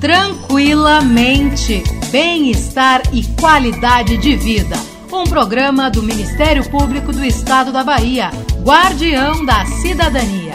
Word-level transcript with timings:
Tranquilamente. 0.00 1.82
Bem-estar 2.12 3.02
e 3.14 3.22
qualidade 3.40 4.18
de 4.18 4.36
vida. 4.36 4.76
Um 5.10 5.24
programa 5.24 5.90
do 5.90 6.02
Ministério 6.02 6.68
Público 6.70 7.12
do 7.12 7.24
Estado 7.24 7.72
da 7.72 7.82
Bahia, 7.82 8.30
Guardião 8.62 9.44
da 9.44 9.64
Cidadania. 9.64 10.54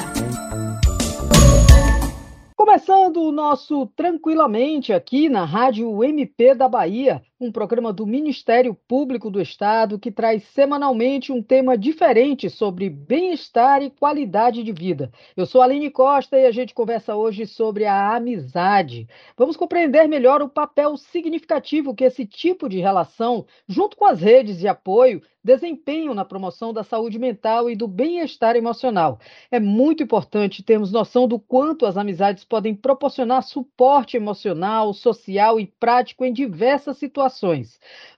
Começando 2.55 3.17
o 3.23 3.31
nosso 3.31 3.87
Tranquilamente 3.95 4.93
aqui 4.93 5.27
na 5.27 5.43
Rádio 5.43 6.03
MP 6.03 6.53
da 6.53 6.69
Bahia, 6.69 7.21
um 7.41 7.51
programa 7.51 7.91
do 7.91 8.05
Ministério 8.05 8.77
Público 8.87 9.31
do 9.31 9.41
Estado 9.41 9.97
que 9.97 10.11
traz 10.11 10.43
semanalmente 10.49 11.31
um 11.31 11.41
tema 11.41 11.75
diferente 11.75 12.51
sobre 12.51 12.87
bem-estar 12.87 13.81
e 13.81 13.89
qualidade 13.89 14.63
de 14.63 14.71
vida. 14.71 15.11
Eu 15.35 15.47
sou 15.47 15.59
Aline 15.59 15.89
Costa 15.89 16.37
e 16.37 16.45
a 16.45 16.51
gente 16.51 16.75
conversa 16.75 17.15
hoje 17.15 17.47
sobre 17.47 17.85
a 17.85 18.15
amizade. 18.15 19.07
Vamos 19.35 19.57
compreender 19.57 20.07
melhor 20.07 20.43
o 20.43 20.49
papel 20.49 20.95
significativo 20.97 21.95
que 21.95 22.03
esse 22.03 22.27
tipo 22.27 22.69
de 22.69 22.79
relação, 22.79 23.47
junto 23.67 23.97
com 23.97 24.05
as 24.05 24.21
redes 24.21 24.59
de 24.59 24.67
apoio, 24.67 25.19
desempenham 25.43 26.13
na 26.13 26.23
promoção 26.23 26.71
da 26.71 26.83
saúde 26.83 27.17
mental 27.17 27.67
e 27.67 27.75
do 27.75 27.87
bem-estar 27.87 28.55
emocional. 28.55 29.19
É 29.49 29.59
muito 29.59 30.03
importante 30.03 30.61
termos 30.61 30.91
noção 30.91 31.27
do 31.27 31.39
quanto 31.39 31.87
as 31.87 31.97
amizades 31.97 32.43
podem 32.45 32.75
proporcionar 32.75 33.41
suporte 33.41 34.15
emocional, 34.15 34.93
social 34.93 35.59
e 35.59 35.65
prático 35.65 36.23
em 36.23 36.31
diversas 36.31 36.97
situações. 36.97 37.30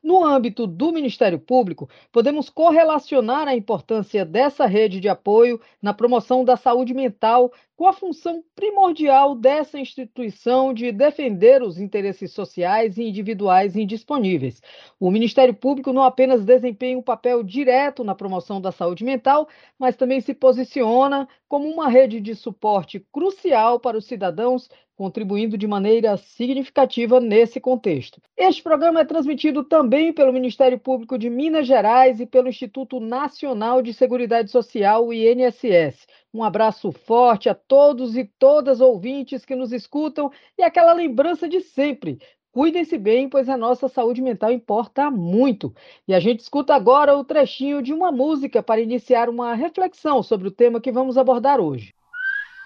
No 0.01 0.23
âmbito 0.23 0.65
do 0.65 0.91
Ministério 0.91 1.39
Público, 1.39 1.89
podemos 2.11 2.49
correlacionar 2.49 3.47
a 3.47 3.55
importância 3.55 4.25
dessa 4.25 4.65
rede 4.65 4.99
de 4.99 5.09
apoio 5.09 5.59
na 5.81 5.93
promoção 5.93 6.43
da 6.43 6.57
saúde 6.57 6.93
mental 6.93 7.51
com 7.75 7.87
a 7.87 7.93
função 7.93 8.43
primordial 8.55 9.35
dessa 9.35 9.79
instituição 9.79 10.73
de 10.73 10.91
defender 10.91 11.61
os 11.61 11.79
interesses 11.79 12.31
sociais 12.31 12.97
e 12.97 13.03
individuais 13.03 13.75
indisponíveis. 13.75 14.61
O 14.99 15.09
Ministério 15.09 15.53
Público 15.53 15.91
não 15.91 16.03
apenas 16.03 16.45
desempenha 16.45 16.97
um 16.97 17.01
papel 17.01 17.43
direto 17.43 18.03
na 18.03 18.13
promoção 18.13 18.61
da 18.61 18.71
saúde 18.71 19.03
mental, 19.03 19.47
mas 19.77 19.95
também 19.95 20.21
se 20.21 20.33
posiciona 20.33 21.27
como 21.49 21.67
uma 21.67 21.89
rede 21.89 22.21
de 22.21 22.35
suporte 22.35 22.99
crucial 23.11 23.79
para 23.79 23.97
os 23.97 24.05
cidadãos 24.05 24.69
contribuindo 24.95 25.57
de 25.57 25.67
maneira 25.67 26.15
significativa 26.17 27.19
nesse 27.19 27.59
contexto. 27.59 28.21
Este 28.37 28.61
programa 28.61 29.01
é 29.01 29.05
transmitido 29.05 29.63
também 29.63 30.13
pelo 30.13 30.33
Ministério 30.33 30.79
Público 30.79 31.17
de 31.17 31.29
Minas 31.29 31.67
Gerais 31.67 32.19
e 32.19 32.25
pelo 32.25 32.47
Instituto 32.47 32.99
Nacional 32.99 33.81
de 33.81 33.93
Seguridade 33.93 34.51
Social, 34.51 35.07
o 35.07 35.13
INSS. 35.13 36.07
Um 36.33 36.43
abraço 36.43 36.91
forte 36.91 37.49
a 37.49 37.55
todos 37.55 38.17
e 38.17 38.25
todas 38.39 38.81
ouvintes 38.81 39.45
que 39.45 39.55
nos 39.55 39.71
escutam 39.71 40.31
e 40.57 40.63
aquela 40.63 40.93
lembrança 40.93 41.47
de 41.47 41.61
sempre. 41.61 42.19
Cuidem-se 42.51 42.99
bem, 42.99 43.27
pois 43.27 43.49
a 43.49 43.57
nossa 43.57 43.87
saúde 43.87 44.21
mental 44.21 44.51
importa 44.51 45.09
muito. 45.09 45.73
E 46.07 46.13
a 46.13 46.19
gente 46.19 46.41
escuta 46.41 46.75
agora 46.75 47.17
o 47.17 47.23
trechinho 47.23 47.81
de 47.81 47.91
uma 47.91 48.11
música 48.11 48.61
para 48.61 48.79
iniciar 48.79 49.27
uma 49.27 49.55
reflexão 49.55 50.21
sobre 50.21 50.47
o 50.47 50.51
tema 50.51 50.79
que 50.79 50.91
vamos 50.91 51.17
abordar 51.17 51.59
hoje. 51.59 51.95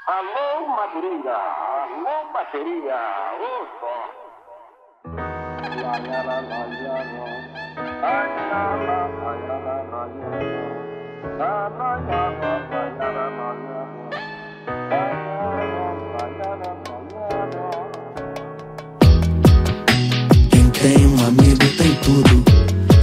Alô, 0.10 0.66
Madureira! 0.68 1.36
Alô, 1.36 2.32
bateria! 2.32 2.96
Ô! 3.42 3.68
Quem 20.50 20.70
tem 20.70 21.06
um 21.06 21.28
amigo 21.28 21.66
tem 21.78 21.94
tudo. 22.02 22.46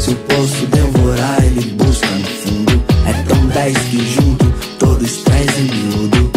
Se 0.01 0.11
o 0.11 0.17
poço 0.25 0.67
devorar, 0.69 1.45
ele 1.45 1.71
busca 1.73 2.07
no 2.07 2.25
fundo. 2.25 2.73
É 3.07 3.13
tão 3.29 3.47
dez 3.49 3.77
que 3.91 3.99
junto 3.99 4.79
todos 4.79 5.23
trazem 5.23 5.65
miúdo. 5.65 6.34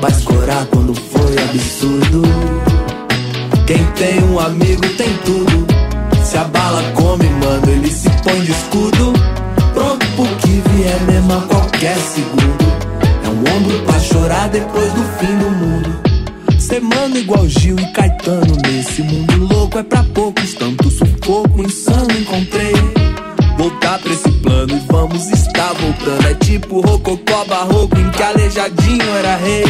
Pra 0.00 0.10
escorar 0.10 0.64
quando 0.66 0.94
foi 0.94 1.36
absurdo. 1.38 2.22
Quem 3.66 3.84
tem 3.96 4.22
um 4.24 4.38
amigo 4.38 4.82
tem 4.96 5.12
tudo. 5.24 5.66
Se 6.24 6.36
a 6.36 6.44
bala 6.44 6.82
come, 6.94 7.28
mano, 7.30 7.70
ele 7.70 7.90
se 7.90 8.08
põe 8.22 8.40
de 8.40 8.52
escudo. 8.52 9.12
Pronto 9.74 10.06
pro 10.14 10.26
que 10.36 10.62
vier 10.70 11.00
mesmo 11.02 11.32
a 11.32 11.40
qualquer 11.42 11.96
segundo. 11.96 12.64
É 13.24 13.28
um 13.28 13.56
ombro 13.56 13.78
pra 13.84 13.98
chorar 13.98 14.48
depois 14.48 14.92
do 14.92 15.02
fim 15.18 15.36
do 15.36 15.50
mundo. 15.50 15.98
Ser 16.60 16.80
mano 16.80 17.16
igual 17.16 17.48
Gil 17.48 17.78
e 17.78 17.86
Caetano 17.92 18.56
Nesse 18.66 19.02
mundo 19.02 19.48
louco 19.50 19.78
é 19.78 19.82
pra 19.82 20.02
poucos 20.02 20.54
Tanto 20.54 20.90
sufoco 20.90 21.62
insano 21.62 22.10
encontrei 22.10 22.74
Voltar 23.56 23.98
pra 24.00 24.12
esse 24.12 24.37
vamos 24.98 25.30
estar 25.30 25.72
voltando. 25.74 26.26
É 26.26 26.34
tipo 26.34 26.80
rococó 26.80 27.44
barroco 27.44 27.96
em 27.98 28.10
que 28.10 28.22
aleijadinho 28.22 29.16
era 29.16 29.36
rei. 29.36 29.64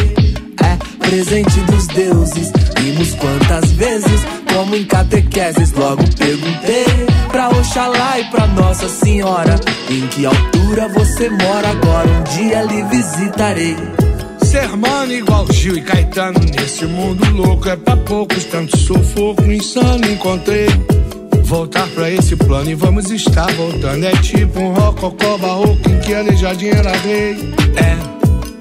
É 0.63 0.99
presente 1.07 1.59
dos 1.61 1.87
deuses. 1.87 2.51
Vimos 2.79 3.13
quantas 3.15 3.71
vezes 3.73 4.21
Como 4.53 4.73
em 4.73 4.85
catequeses 4.85 5.73
Logo 5.73 6.01
perguntei 6.17 6.85
pra 7.29 7.49
Oxalá 7.49 8.19
e 8.19 8.23
pra 8.25 8.47
Nossa 8.47 8.87
Senhora 8.87 9.59
Em 9.89 10.07
que 10.07 10.25
altura 10.25 10.87
você 10.87 11.29
mora 11.29 11.69
agora. 11.69 12.07
Um 12.09 12.23
dia 12.35 12.63
lhe 12.63 12.83
visitarei. 12.83 13.75
Ser 14.43 14.75
mano 14.77 15.11
igual 15.11 15.45
Gil 15.51 15.77
e 15.77 15.81
Caetano 15.81 16.39
Nesse 16.39 16.85
mundo 16.85 17.29
louco 17.31 17.69
é 17.69 17.75
pra 17.75 17.97
poucos 17.97 18.45
Tanto 18.45 18.77
sufoco 18.77 19.43
insano 19.43 20.05
encontrei 20.09 20.67
Voltar 21.49 21.87
pra 21.95 22.11
esse 22.11 22.35
plano 22.35 22.69
e 22.69 22.75
vamos 22.75 23.09
estar 23.09 23.51
voltando. 23.53 24.05
É 24.05 24.11
tipo 24.21 24.59
um 24.59 24.71
rococó 24.71 25.35
barroco 25.39 25.89
Em 25.89 25.99
que 25.99 26.13
aleijadinho 26.13 26.75
era 26.75 26.91
rei 26.97 27.37
É, 27.75 27.97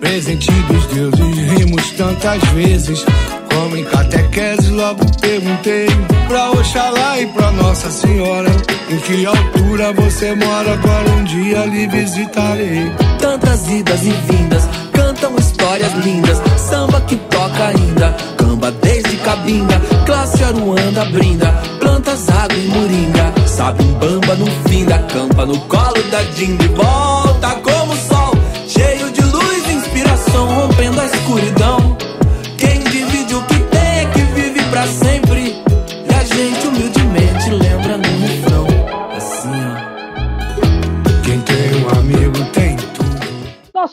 presente 0.00 0.50
dos 0.50 0.86
deuses 0.86 1.58
Rimos 1.58 1.90
tantas 1.90 2.42
vezes. 2.54 3.04
Como 3.52 3.76
em 3.76 3.84
catequese, 3.84 4.70
logo 4.70 5.04
perguntei 5.20 5.86
pra 6.28 6.50
Oxalá 6.52 7.20
e 7.20 7.26
pra 7.26 7.50
Nossa 7.50 7.90
Senhora 7.90 8.48
Em 8.88 8.96
que 9.00 9.26
altura 9.26 9.92
você 9.92 10.34
mora, 10.34 10.72
agora 10.72 11.10
um 11.10 11.24
dia 11.24 11.66
lhe 11.66 11.86
visitarei. 11.88 12.90
Tantas 13.18 13.68
idas 13.68 14.00
e 14.02 14.12
vindas, 14.32 14.66
cantam 14.94 15.36
histórias 15.36 15.92
lindas 16.02 16.40
Samba 16.56 17.02
que 17.02 17.16
toca 17.16 17.66
ainda, 17.66 18.16
camba 18.38 18.70
desde 18.70 19.14
cabinda 19.18 19.78
Classe 20.06 20.42
Aruanda 20.42 21.04
brinda, 21.06 21.52
plantas, 21.98 22.28
água 22.28 22.56
e 22.56 22.68
moringa. 22.68 23.34
Sabe 23.46 23.82
um 23.82 23.92
bamba 23.94 24.34
no 24.36 24.46
fim 24.68 24.84
da 24.84 24.98
campa, 25.00 25.46
no 25.46 25.58
colo 25.62 26.02
da 26.10 26.22
Dinda 26.34 26.64
E 26.64 26.68
volta 26.68 27.50
como 27.62 27.92
o 27.92 27.96
sol, 27.96 28.32
cheio 28.68 29.10
de 29.10 29.22
luz 29.22 29.68
e 29.68 29.72
inspiração 29.72 30.46
Rompendo 30.46 31.00
a 31.00 31.06
escuridão 31.06 31.87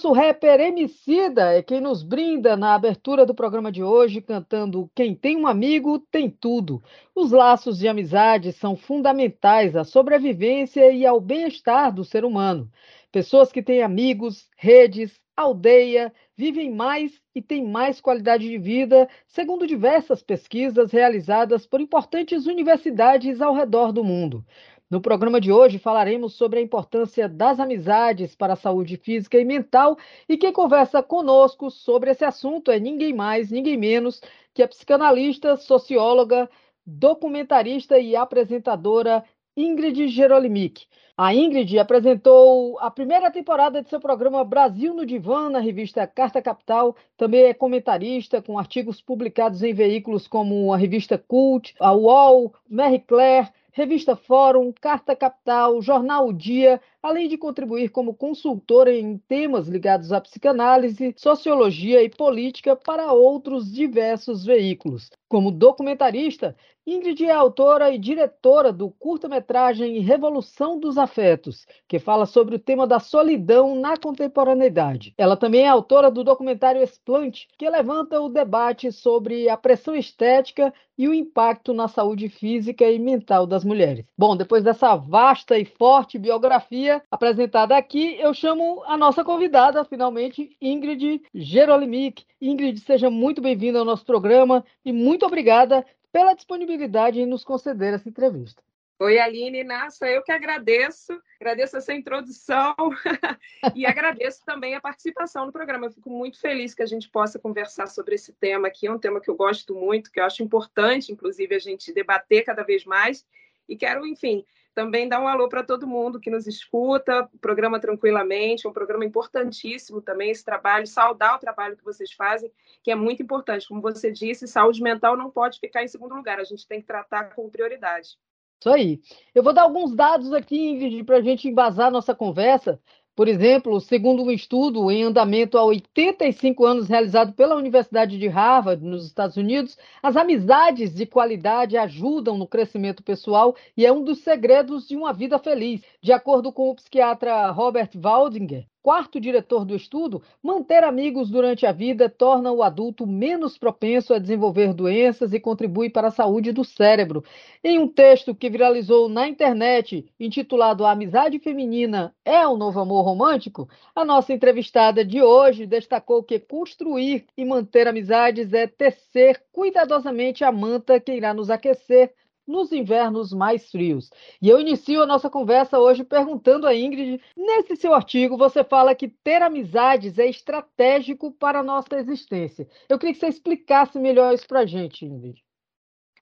Nosso 0.06 0.20
rapper 0.20 0.60
Emicida 0.60 1.56
é 1.56 1.64
quem 1.64 1.82
nos 1.82 2.04
brinda 2.04 2.56
na 2.56 2.76
abertura 2.76 3.26
do 3.26 3.34
programa 3.34 3.72
de 3.72 3.82
hoje, 3.82 4.22
cantando 4.22 4.88
Quem 4.94 5.16
tem 5.16 5.36
um 5.36 5.48
amigo 5.48 5.98
tem 5.98 6.30
tudo. 6.30 6.84
Os 7.16 7.32
laços 7.32 7.80
de 7.80 7.88
amizade 7.88 8.54
são 8.54 8.76
fundamentais 8.76 9.76
à 9.76 9.84
sobrevivência 9.84 10.92
e 10.92 11.08
ao 11.08 11.20
bem-estar 11.20 11.92
do 11.92 12.06
ser 12.06 12.24
humano. 12.24 12.70
Pessoas 13.12 13.52
que 13.52 13.64
têm 13.64 13.82
amigos, 13.82 14.48
redes, 14.56 15.20
aldeia, 15.36 16.14
vivem 16.38 16.72
mais 16.72 17.20
e 17.34 17.42
têm 17.42 17.68
mais 17.68 18.00
qualidade 18.00 18.48
de 18.48 18.60
vida, 18.60 19.10
segundo 19.28 19.66
diversas 19.66 20.22
pesquisas 20.22 20.92
realizadas 20.92 21.66
por 21.66 21.82
importantes 21.82 22.46
universidades 22.46 23.42
ao 23.42 23.56
redor 23.56 23.92
do 23.92 24.04
mundo. 24.04 24.46
No 24.88 25.02
programa 25.02 25.42
de 25.42 25.52
hoje 25.52 25.80
falaremos 25.80 26.36
sobre 26.36 26.60
a 26.60 26.62
importância 26.62 27.28
das 27.28 27.60
amizades 27.60 28.36
para 28.36 28.54
a 28.54 28.56
saúde 28.56 28.98
física 28.98 29.40
e 29.40 29.44
mental 29.44 29.98
e 30.30 30.38
quem 30.38 30.54
conversa 30.54 31.02
conosco 31.02 31.72
sobre 31.72 32.12
esse 32.12 32.24
assunto 32.24 32.70
é 32.70 32.80
ninguém 32.80 33.12
mais, 33.12 33.50
ninguém 33.50 33.78
menos 33.78 34.22
que 34.54 34.62
a 34.62 34.68
psicanalista, 34.68 35.58
socióloga, 35.58 36.48
documentarista 36.86 37.98
e 37.98 38.16
apresentadora 38.16 39.24
Ingrid 39.58 40.08
Gerolimic. 40.08 40.86
A 41.18 41.34
Ingrid 41.34 41.80
apresentou 41.80 42.78
a 42.80 42.92
primeira 42.92 43.32
temporada 43.32 43.82
de 43.82 43.90
seu 43.90 44.00
programa 44.00 44.44
Brasil 44.44 44.94
no 44.94 45.04
Divã 45.04 45.50
na 45.50 45.60
revista 45.60 46.06
Carta 46.06 46.44
Capital. 46.44 46.96
Também 47.18 47.46
é 47.46 47.54
comentarista 47.56 48.40
com 48.40 48.60
artigos 48.60 49.02
publicados 49.02 49.64
em 49.64 49.74
veículos 49.74 50.28
como 50.28 50.72
a 50.72 50.78
revista 50.78 51.18
Cult, 51.18 51.74
a 51.80 51.92
UOL, 51.92 52.54
Marie 52.70 53.00
Claire, 53.00 53.50
Revista 53.76 54.16
Fórum, 54.16 54.72
Carta 54.72 55.14
Capital, 55.14 55.82
Jornal 55.82 56.30
O 56.30 56.34
Dia, 56.34 56.80
além 57.04 57.28
de 57.28 57.38
contribuir 57.38 57.90
como 57.90 58.16
consultora 58.16 58.90
em 58.90 59.18
temas 59.18 59.68
ligados 59.68 60.14
à 60.14 60.22
psicanálise, 60.22 61.14
sociologia 61.18 62.02
e 62.02 62.10
política 62.10 62.74
para 62.74 63.12
outros 63.12 63.70
diversos 63.70 64.46
veículos. 64.46 65.10
Como 65.28 65.52
documentarista, 65.52 66.56
Ingrid 66.88 67.26
é 67.26 67.32
autora 67.32 67.90
e 67.90 67.98
diretora 67.98 68.72
do 68.72 68.92
curta-metragem 68.92 69.98
Revolução 70.02 70.80
dos 70.80 71.00
Afetos, 71.00 71.66
que 71.88 71.98
fala 71.98 72.28
sobre 72.28 72.58
o 72.58 72.60
tema 72.60 72.86
da 72.86 73.00
solidão 73.00 73.74
na 73.74 73.98
contemporaneidade. 73.98 75.12
Ela 75.18 75.36
também 75.36 75.62
é 75.62 75.68
autora 75.68 76.12
do 76.12 76.24
documentário 76.24 76.84
Explante, 76.84 77.48
que 77.58 77.68
levanta 77.68 78.22
o 78.22 78.30
debate 78.30 78.92
sobre 78.92 79.50
a 79.50 79.58
pressão 79.58 79.96
estética 79.96 80.72
e 80.96 81.08
o 81.08 81.14
impacto 81.14 81.74
na 81.74 81.88
saúde 81.88 82.30
física 82.30 82.90
e 82.90 83.00
mental 83.00 83.48
das 83.48 83.64
mulheres. 83.64 84.06
Bom, 84.16 84.38
depois 84.38 84.64
dessa 84.64 84.96
vasta 84.96 85.58
e 85.58 85.66
forte 85.66 86.20
biografia 86.20 87.02
apresentada 87.10 87.76
aqui, 87.76 88.16
eu 88.20 88.32
chamo 88.32 88.84
a 88.86 88.96
nossa 88.96 89.24
convidada, 89.24 89.84
finalmente, 89.84 90.56
Ingrid 90.62 91.24
Gerolimic. 91.34 92.24
Ingrid, 92.40 92.80
seja 92.80 93.10
muito 93.10 93.42
bem-vinda 93.42 93.80
ao 93.80 93.86
nosso 93.86 94.06
programa 94.06 94.64
e 94.86 94.94
muito 94.94 95.26
obrigada 95.26 95.84
pela 96.16 96.34
disponibilidade 96.34 97.20
em 97.20 97.26
nos 97.26 97.44
conceder 97.44 97.94
essa 97.94 98.08
entrevista. 98.08 98.64
Oi, 99.02 99.20
Aline, 99.20 99.66
nossa, 99.66 100.10
eu 100.10 100.24
que 100.24 100.32
agradeço, 100.32 101.12
agradeço 101.42 101.76
essa 101.76 101.94
introdução 101.94 102.74
e 103.76 103.86
agradeço 103.86 104.42
também 104.46 104.76
a 104.76 104.80
participação 104.80 105.46
no 105.46 105.52
programa. 105.52 105.88
Eu 105.88 105.92
fico 105.92 106.10
muito 106.10 106.40
feliz 106.40 106.74
que 106.74 106.82
a 106.82 106.86
gente 106.86 107.10
possa 107.10 107.38
conversar 107.38 107.88
sobre 107.88 108.16
esse 108.16 108.32
tema 108.32 108.70
aqui, 108.70 108.88
é 108.88 108.92
um 108.94 108.98
tema 108.98 109.20
que 109.20 109.30
eu 109.30 109.36
gosto 109.36 109.76
muito, 109.76 110.10
que 110.10 110.22
eu 110.22 110.24
acho 110.24 110.42
importante, 110.42 111.12
inclusive, 111.12 111.54
a 111.54 111.60
gente 111.60 111.92
debater 111.92 112.46
cada 112.46 112.64
vez 112.64 112.86
mais. 112.86 113.28
E 113.68 113.76
quero, 113.76 114.08
enfim, 114.08 114.46
também 114.76 115.08
dar 115.08 115.22
um 115.22 115.28
alô 115.28 115.48
para 115.48 115.64
todo 115.64 115.88
mundo 115.88 116.20
que 116.20 116.30
nos 116.30 116.46
escuta, 116.46 117.28
programa 117.40 117.80
Tranquilamente, 117.80 118.68
é 118.68 118.70
um 118.70 118.74
programa 118.74 119.06
importantíssimo 119.06 120.02
também, 120.02 120.30
esse 120.30 120.44
trabalho, 120.44 120.86
saudar 120.86 121.36
o 121.36 121.40
trabalho 121.40 121.78
que 121.78 121.84
vocês 121.84 122.12
fazem, 122.12 122.52
que 122.84 122.92
é 122.92 122.96
muito 122.96 123.24
importante. 123.24 123.68
Como 123.68 123.82
você 123.82 124.12
disse, 124.12 124.48
saúde 124.48 124.84
mental 124.84 125.16
não 125.16 125.32
pode 125.32 125.60
ficar 125.60 125.82
em 125.82 125.88
segundo 125.88 126.14
lugar, 126.14 126.40
a 126.40 126.44
gente 126.44 126.68
tem 126.68 126.82
que 126.82 126.88
tratar 126.88 127.34
com 127.34 127.50
prioridade. 127.50 128.18
Isso 128.60 128.70
aí. 128.70 129.00
Eu 129.34 129.42
vou 129.42 129.54
dar 129.54 129.62
alguns 129.62 129.96
dados 129.96 130.34
aqui, 130.34 131.04
para 131.06 131.18
a 131.18 131.22
gente 131.22 131.48
embasar 131.48 131.90
nossa 131.90 132.14
conversa. 132.14 132.80
Por 133.16 133.30
exemplo, 133.30 133.80
segundo 133.80 134.24
um 134.24 134.30
estudo 134.30 134.92
em 134.92 135.04
andamento 135.04 135.58
há 135.58 135.64
85 135.64 136.66
anos 136.66 136.90
realizado 136.90 137.32
pela 137.32 137.56
Universidade 137.56 138.20
de 138.20 138.28
Harvard, 138.28 138.84
nos 138.84 139.06
Estados 139.06 139.38
Unidos, 139.38 139.78
as 140.04 140.18
amizades 140.18 140.94
de 140.94 141.06
qualidade 141.06 141.78
ajudam 141.78 142.38
no 142.38 142.46
crescimento 142.46 143.02
pessoal 143.02 143.56
e 143.78 143.86
é 143.86 143.92
um 143.94 144.04
dos 144.04 144.20
segredos 144.20 144.86
de 144.86 144.98
uma 144.98 145.14
vida 145.14 145.40
feliz. 145.40 145.82
De 146.02 146.12
acordo 146.12 146.52
com 146.52 146.70
o 146.70 146.76
psiquiatra 146.76 147.50
Robert 147.52 147.92
Waldinger, 147.96 148.68
quarto 148.86 149.20
diretor 149.20 149.66
do 149.66 149.76
estudo, 149.76 150.22
manter 150.44 150.84
amigos 150.84 151.32
durante 151.32 151.66
a 151.66 151.72
vida 151.72 152.08
torna 152.08 152.52
o 152.52 152.62
adulto 152.62 153.08
menos 153.08 153.58
propenso 153.58 154.14
a 154.14 154.20
desenvolver 154.20 154.76
doenças 154.76 155.34
e 155.34 155.40
contribui 155.40 155.90
para 155.90 156.10
a 156.10 156.12
saúde 156.12 156.52
do 156.52 156.64
cérebro. 156.64 157.24
Em 157.64 157.80
um 157.80 157.88
texto 157.88 158.36
que 158.36 158.48
viralizou 158.48 159.10
na 159.10 159.28
internet, 159.28 160.06
intitulado 160.20 160.86
A 160.86 160.92
Amizade 160.92 161.40
Feminina 161.40 162.14
é 162.24 162.48
o 162.48 162.56
Novo 162.56 162.80
Amor 162.80 163.02
Romântico, 163.02 163.68
a 163.96 164.06
nossa 164.06 164.32
entrevistada 164.32 165.04
de 165.04 165.20
hoje 165.20 165.66
destacou 165.66 166.22
que 166.22 166.40
construir 166.40 167.26
e 167.36 167.44
manter 167.44 167.88
amizades 167.88 168.54
é 168.54 168.68
tecer 168.68 169.42
cuidadosamente 169.52 170.44
a 170.44 170.52
manta 170.52 171.00
que 171.00 171.12
irá 171.12 171.34
nos 171.34 171.50
aquecer 171.50 172.14
nos 172.48 172.72
invernos 172.72 173.34
mais 173.34 173.70
frios. 173.70 174.10
E 174.42 174.50
eu 174.50 174.60
inicio 174.60 175.02
a 175.02 175.06
nossa 175.06 175.30
conversa 175.30 175.80
hoje 175.80 176.04
perguntando 176.04 176.68
a 176.68 176.76
Ingrid: 176.76 177.22
nesse 177.36 177.76
seu 177.76 177.94
artigo, 177.94 178.38
você 178.38 178.64
fala 178.64 178.96
que 178.96 179.08
ter 179.08 179.42
amizades 179.42 180.20
é 180.20 180.28
estratégico 180.28 181.32
para 181.32 181.60
a 181.60 181.64
nossa 181.64 181.96
existência. 181.98 182.68
Eu 182.90 183.00
queria 183.00 183.14
que 183.14 183.20
você 183.20 183.28
explicasse 183.28 184.00
melhor 184.00 184.34
isso 184.34 184.48
para 184.48 184.62
a 184.62 184.66
gente, 184.66 185.06
Ingrid. 185.06 185.44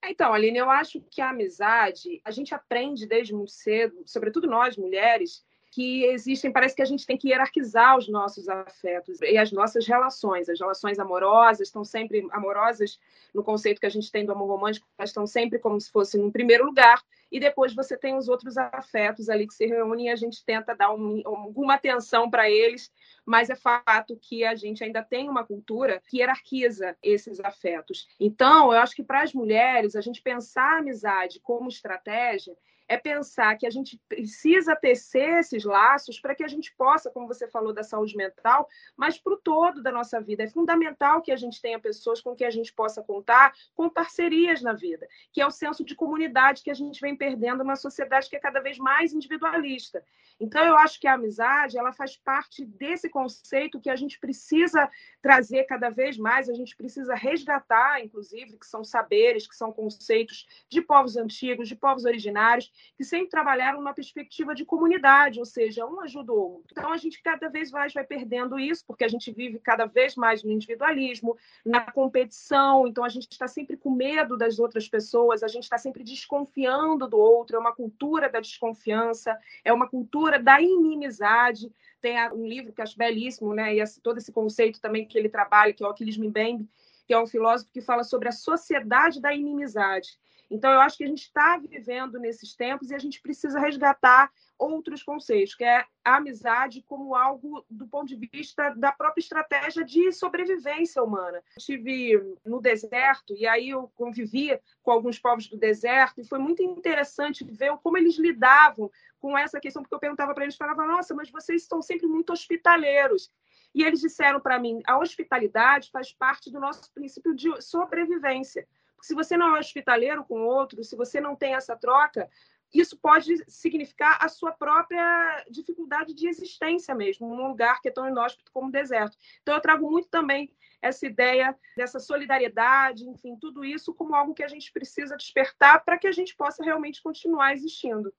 Então, 0.06 0.34
Aline, 0.34 0.58
eu 0.58 0.70
acho 0.70 1.02
que 1.10 1.22
a 1.22 1.30
amizade, 1.30 2.22
a 2.26 2.32
gente 2.32 2.54
aprende 2.54 3.08
desde 3.08 3.34
muito 3.34 3.52
cedo, 3.52 4.04
sobretudo 4.06 4.48
nós 4.48 4.76
mulheres, 4.76 5.46
que 5.74 6.06
existem, 6.06 6.52
parece 6.52 6.76
que 6.76 6.84
a 6.84 6.86
gente 6.86 7.04
tem 7.04 7.18
que 7.18 7.30
hierarquizar 7.30 7.98
os 7.98 8.08
nossos 8.08 8.48
afetos 8.48 9.20
e 9.22 9.40
as 9.40 9.52
nossas 9.52 9.88
relações. 9.88 10.48
As 10.48 10.60
relações 10.60 11.00
amorosas 11.00 11.68
estão 11.68 11.84
sempre 11.84 12.28
amorosas 12.32 13.00
no 13.34 13.44
conceito 13.44 13.80
que 13.80 13.88
a 13.88 13.90
gente 13.90 14.12
tem 14.12 14.24
do 14.24 14.32
amor 14.32 14.48
romântico, 14.48 14.86
elas 15.00 15.10
estão 15.10 15.26
sempre 15.26 15.58
como 15.58 15.82
se 15.82 15.92
fossem 15.92 16.22
no 16.22 16.32
primeiro 16.32 16.64
lugar, 16.64 17.02
e 17.32 17.40
depois 17.40 17.74
você 17.74 17.98
tem 17.98 18.16
os 18.16 18.30
outros 18.30 18.56
afetos 18.56 19.30
ali 19.30 19.48
que 19.48 19.54
se 19.56 19.66
reúnem 19.66 20.06
e 20.06 20.10
a 20.12 20.16
gente 20.16 20.46
tenta 20.46 20.76
dar 20.76 20.94
um, 20.94 21.24
alguma 21.26 21.74
atenção 21.74 22.30
para 22.30 22.48
eles, 22.48 22.92
mas 23.26 23.50
é 23.50 23.56
fato 23.56 24.16
que 24.22 24.46
a 24.46 24.54
gente 24.54 24.84
ainda 24.84 25.02
tem 25.02 25.28
uma 25.28 25.44
cultura 25.44 26.04
que 26.08 26.20
hierarquiza 26.20 26.96
esses 27.02 27.40
afetos. 27.40 28.08
Então, 28.20 28.72
eu 28.72 28.80
acho 28.80 28.96
que 28.96 29.04
para 29.04 29.24
as 29.24 29.34
mulheres, 29.34 29.96
a 29.96 30.02
gente 30.02 30.22
pensar 30.22 30.76
a 30.76 30.78
amizade 30.78 31.40
como 31.40 31.68
estratégia 31.68 32.56
é 32.94 32.98
pensar 32.98 33.58
que 33.58 33.66
a 33.66 33.70
gente 33.70 34.00
precisa 34.08 34.76
tecer 34.76 35.40
esses 35.40 35.64
laços 35.64 36.20
para 36.20 36.36
que 36.36 36.44
a 36.44 36.48
gente 36.48 36.74
possa, 36.76 37.10
como 37.10 37.28
você 37.28 37.48
falou 37.48 37.74
da 37.74 37.84
saúde 37.84 38.16
mental, 38.16 38.68
mas 38.96 39.18
para 39.18 39.34
o 39.34 39.38
todo 39.38 39.82
da 39.82 39.92
nossa 39.92 40.22
vida. 40.22 40.44
É 40.44 40.48
fundamental 40.48 41.22
que 41.22 41.32
a 41.32 41.36
gente 41.36 41.62
tenha 41.62 41.80
pessoas 41.80 42.22
com 42.22 42.36
que 42.36 42.46
a 42.46 42.52
gente 42.52 42.72
possa 42.74 43.02
contar 43.02 43.54
com 43.74 43.90
parcerias 43.90 44.62
na 44.62 44.74
vida, 44.74 45.08
que 45.32 45.42
é 45.42 45.46
o 45.46 45.52
senso 45.52 45.84
de 45.84 45.96
comunidade 45.96 46.64
que 46.64 46.72
a 46.72 46.76
gente 46.76 47.02
vem 47.02 47.16
perdendo 47.16 47.64
numa 47.64 47.76
sociedade 47.76 48.30
que 48.30 48.36
é 48.36 48.40
cada 48.40 48.60
vez 48.60 48.78
mais 48.78 49.12
individualista. 49.14 50.04
Então, 50.44 50.64
eu 50.66 50.76
acho 50.76 51.00
que 51.00 51.08
a 51.08 51.14
amizade 51.14 51.78
ela 51.78 51.94
faz 51.94 52.18
parte 52.18 52.66
desse 52.66 53.10
conceito 53.10 53.80
que 53.80 53.90
a 53.90 53.96
gente 53.96 54.20
precisa 54.20 54.90
trazer 55.22 55.64
cada 55.64 55.90
vez 55.90 56.18
mais, 56.18 56.50
a 56.50 56.54
gente 56.54 56.76
precisa 56.76 57.16
resgatar, 57.16 58.04
inclusive, 58.04 58.58
que 58.58 58.66
são 58.66 58.84
saberes, 58.84 59.48
que 59.48 59.56
são 59.56 59.72
conceitos 59.72 60.46
de 60.70 60.82
povos 60.82 61.16
antigos, 61.16 61.70
de 61.70 61.76
povos 61.76 62.04
originários, 62.04 62.72
que 62.98 63.06
sempre 63.06 63.30
trabalharam 63.30 63.80
numa 63.80 63.94
perspectiva 63.94 64.54
de 64.54 64.66
comunidade, 64.66 65.40
ou 65.40 65.46
seja, 65.46 65.86
um 65.86 66.02
ajuda 66.02 66.34
o 66.34 66.38
outro. 66.38 66.68
Então, 66.72 66.92
a 66.92 66.98
gente 66.98 67.22
cada 67.24 67.48
vez 67.48 67.72
mais 67.72 67.94
vai 67.94 68.04
perdendo 68.04 68.60
isso, 68.60 68.84
porque 68.86 69.06
a 69.06 69.08
gente 69.08 69.32
vive 69.32 69.60
cada 69.60 69.86
vez 69.86 70.16
mais 70.16 70.44
no 70.44 70.52
individualismo, 70.52 71.38
na 71.66 71.80
competição, 71.80 72.86
então 72.86 73.06
a 73.06 73.10
gente 73.10 73.32
está 73.32 73.48
sempre 73.48 73.78
com 73.78 73.90
medo 73.90 74.38
das 74.38 74.60
outras 74.60 74.90
pessoas, 74.90 75.42
a 75.42 75.48
gente 75.48 75.64
está 75.64 75.78
sempre 75.78 76.04
desconfiando 76.04 77.08
do 77.08 77.18
outro, 77.18 77.56
é 77.56 77.60
uma 77.60 77.74
cultura 77.74 78.30
da 78.30 78.42
desconfiança, 78.42 79.38
é 79.64 79.72
uma 79.72 79.88
cultura 79.88 80.33
da 80.40 80.62
inimizade. 80.62 81.72
Tem 82.02 82.18
um 82.32 82.48
livro 82.48 82.74
que 82.74 82.82
acho 82.82 82.98
belíssimo, 82.98 83.54
né? 83.54 83.76
E 83.76 83.84
todo 84.02 84.18
esse 84.18 84.32
conceito 84.32 84.82
também 84.82 85.06
que 85.06 85.18
ele 85.18 85.30
trabalha, 85.30 85.74
que 85.74 85.84
é 85.84 85.88
o 85.88 85.90
Aquiles 85.90 86.18
Mbembe, 86.18 86.70
que 87.06 87.14
é 87.14 87.20
um 87.20 87.28
filósofo 87.28 87.72
que 87.72 87.82
fala 87.82 88.04
sobre 88.04 88.30
a 88.30 88.32
sociedade 88.32 89.22
da 89.22 89.34
inimizade. 89.34 90.18
Então, 90.50 90.72
eu 90.72 90.82
acho 90.82 90.98
que 90.98 91.04
a 91.04 91.08
gente 91.08 91.24
está 91.24 91.58
vivendo 91.58 92.20
nesses 92.20 92.54
tempos 92.54 92.92
e 92.92 92.96
a 92.96 93.00
gente 93.00 93.22
precisa 93.22 93.60
resgatar 93.60 94.32
outros 94.64 95.04
conceitos, 95.04 95.56
que 95.56 95.64
é 95.64 95.86
a 96.04 96.18
amizade 96.18 96.84
como 96.88 97.16
algo 97.16 97.66
do 97.70 97.88
ponto 97.88 98.08
de 98.08 98.16
vista 98.16 98.70
da 98.72 98.92
própria 98.92 99.22
estratégia 99.22 99.84
de 99.84 100.12
sobrevivência 100.12 101.02
humana. 101.02 101.38
Eu 101.38 101.58
estive 101.58 102.38
no 102.46 102.62
deserto 102.62 103.34
e 103.36 103.46
aí 103.46 103.70
eu 103.70 103.92
convivi 103.96 104.60
com 104.82 104.92
alguns 104.92 105.20
povos 105.20 105.48
do 105.48 105.58
deserto 105.58 106.22
e 106.22 106.28
foi 106.28 106.40
muito 106.40 106.62
interessante 106.64 107.44
ver 107.44 107.76
como 107.84 107.98
eles 107.98 108.18
lidavam 108.18 108.92
com 109.20 109.38
essa 109.38 109.60
questão, 109.60 109.82
porque 109.82 109.96
eu 109.96 110.00
perguntava 110.00 110.34
para 110.34 110.44
eles, 110.44 110.56
falava, 110.56 110.86
nossa, 110.86 111.14
mas 111.14 111.30
vocês 111.30 111.62
estão 111.62 111.82
sempre 111.82 112.08
muito 112.08 112.34
hospitaleiros. 112.34 113.32
E 113.74 113.84
eles 113.84 114.02
disseram 114.02 114.40
para 114.40 114.60
mim, 114.60 114.82
a 114.86 115.00
hospitalidade 115.00 115.90
faz 115.90 116.12
parte 116.12 116.52
do 116.52 116.60
nosso 116.60 116.92
princípio 116.94 117.34
de 117.34 117.50
sobrevivência 117.62 118.68
se 119.04 119.14
você 119.14 119.36
não 119.36 119.54
é 119.54 119.60
hospitaleiro 119.60 120.24
com 120.24 120.46
outro, 120.46 120.82
se 120.82 120.96
você 120.96 121.20
não 121.20 121.36
tem 121.36 121.56
essa 121.56 121.76
troca, 121.76 122.30
isso 122.74 122.98
pode 122.98 123.36
significar 123.48 124.18
a 124.22 124.28
sua 124.28 124.52
própria 124.52 125.46
dificuldade 125.50 126.14
de 126.14 126.28
existência 126.28 126.96
mesmo, 126.96 127.36
num 127.36 127.48
lugar 127.48 127.82
que 127.82 127.88
é 127.88 127.92
tão 127.92 128.08
inóspito 128.08 128.52
como 128.52 128.68
o 128.68 128.72
deserto. 128.72 129.18
Então, 129.42 129.54
eu 129.54 129.62
trago 129.62 129.90
muito 129.90 130.10
também 130.10 130.54
essa 130.82 131.06
ideia 131.06 131.58
dessa 131.78 132.00
solidariedade, 132.00 133.08
enfim, 133.08 133.38
tudo 133.40 133.64
isso 133.64 133.94
como 133.94 134.16
algo 134.16 134.34
que 134.34 134.44
a 134.44 134.48
gente 134.48 134.72
precisa 134.72 135.16
despertar 135.16 135.84
para 135.86 135.98
que 135.98 136.08
a 136.08 136.12
gente 136.12 136.36
possa 136.36 136.64
realmente 136.64 137.02
continuar 137.02 137.54
existindo. 137.54 138.14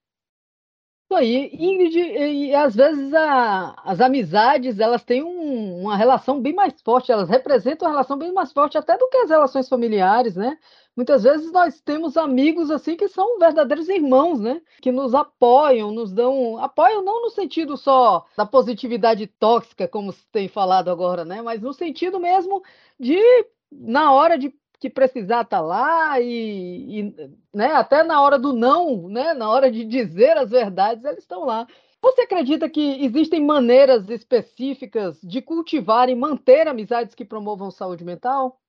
Isso 1.15 1.21
aí, 1.21 1.51
Ingrid, 1.53 1.97
e, 1.97 2.47
e 2.47 2.55
às 2.57 2.75
vezes 2.75 3.15
a, 3.15 3.81
as 3.85 4.01
amizades 4.01 4.81
elas 4.81 5.05
têm 5.05 5.23
um, 5.23 5.83
uma 5.83 5.97
relação 5.97 6.41
bem 6.41 6.53
mais 6.53 6.81
forte, 6.83 7.13
elas 7.13 7.29
representam 7.29 7.87
uma 7.87 7.93
relação 7.93 8.19
bem 8.19 8.33
mais 8.33 8.53
forte 8.53 8.77
até 8.77 8.99
do 8.99 9.09
que 9.09 9.19
as 9.19 9.31
relações 9.31 9.69
familiares, 9.69 10.35
né? 10.35 10.59
Muitas 10.97 11.23
vezes 11.23 11.53
nós 11.53 11.81
temos 11.81 12.17
amigos 12.17 12.69
assim 12.69 12.97
que 12.97 13.07
são 13.07 13.39
verdadeiros 13.39 13.89
irmãos, 13.89 14.41
né? 14.41 14.61
Que 14.83 14.91
nos 14.91 15.15
apoiam, 15.15 15.93
nos 15.93 16.13
dão 16.13 16.59
apoiam 16.59 17.05
não 17.05 17.23
no 17.23 17.31
sentido 17.31 17.77
só 17.77 18.25
da 18.37 18.45
positividade 18.45 19.29
tóxica, 19.29 19.87
como 19.87 20.11
se 20.11 20.27
tem 20.33 20.49
falado 20.49 20.91
agora, 20.91 21.25
né? 21.25 21.41
Mas 21.43 21.61
no 21.61 21.73
sentido 21.73 22.19
mesmo 22.19 22.61
de 22.99 23.21
na 23.71 24.13
hora 24.13 24.37
de 24.37 24.53
que 24.85 24.91
precisar 24.91 25.41
estar 25.41 25.57
tá 25.57 25.61
lá 25.63 26.21
e, 26.21 27.01
e 27.01 27.31
né, 27.55 27.73
até 27.73 28.03
na 28.03 28.21
hora 28.21 28.39
do 28.39 28.53
não, 28.53 29.09
né, 29.09 29.33
na 29.33 29.49
hora 29.49 29.71
de 29.71 29.83
dizer 29.83 30.37
as 30.37 30.51
verdades, 30.51 31.03
eles 31.03 31.21
estão 31.21 31.47
lá. 31.47 31.67
Você 32.03 32.21
acredita 32.21 32.69
que 32.69 33.03
existem 33.03 33.43
maneiras 33.43 34.11
específicas 34.11 35.19
de 35.23 35.41
cultivar 35.41 36.11
e 36.11 36.15
manter 36.15 36.69
amizades 36.69 37.15
que 37.15 37.25
promovam 37.25 37.71
saúde 37.71 38.05
mental? 38.05 38.61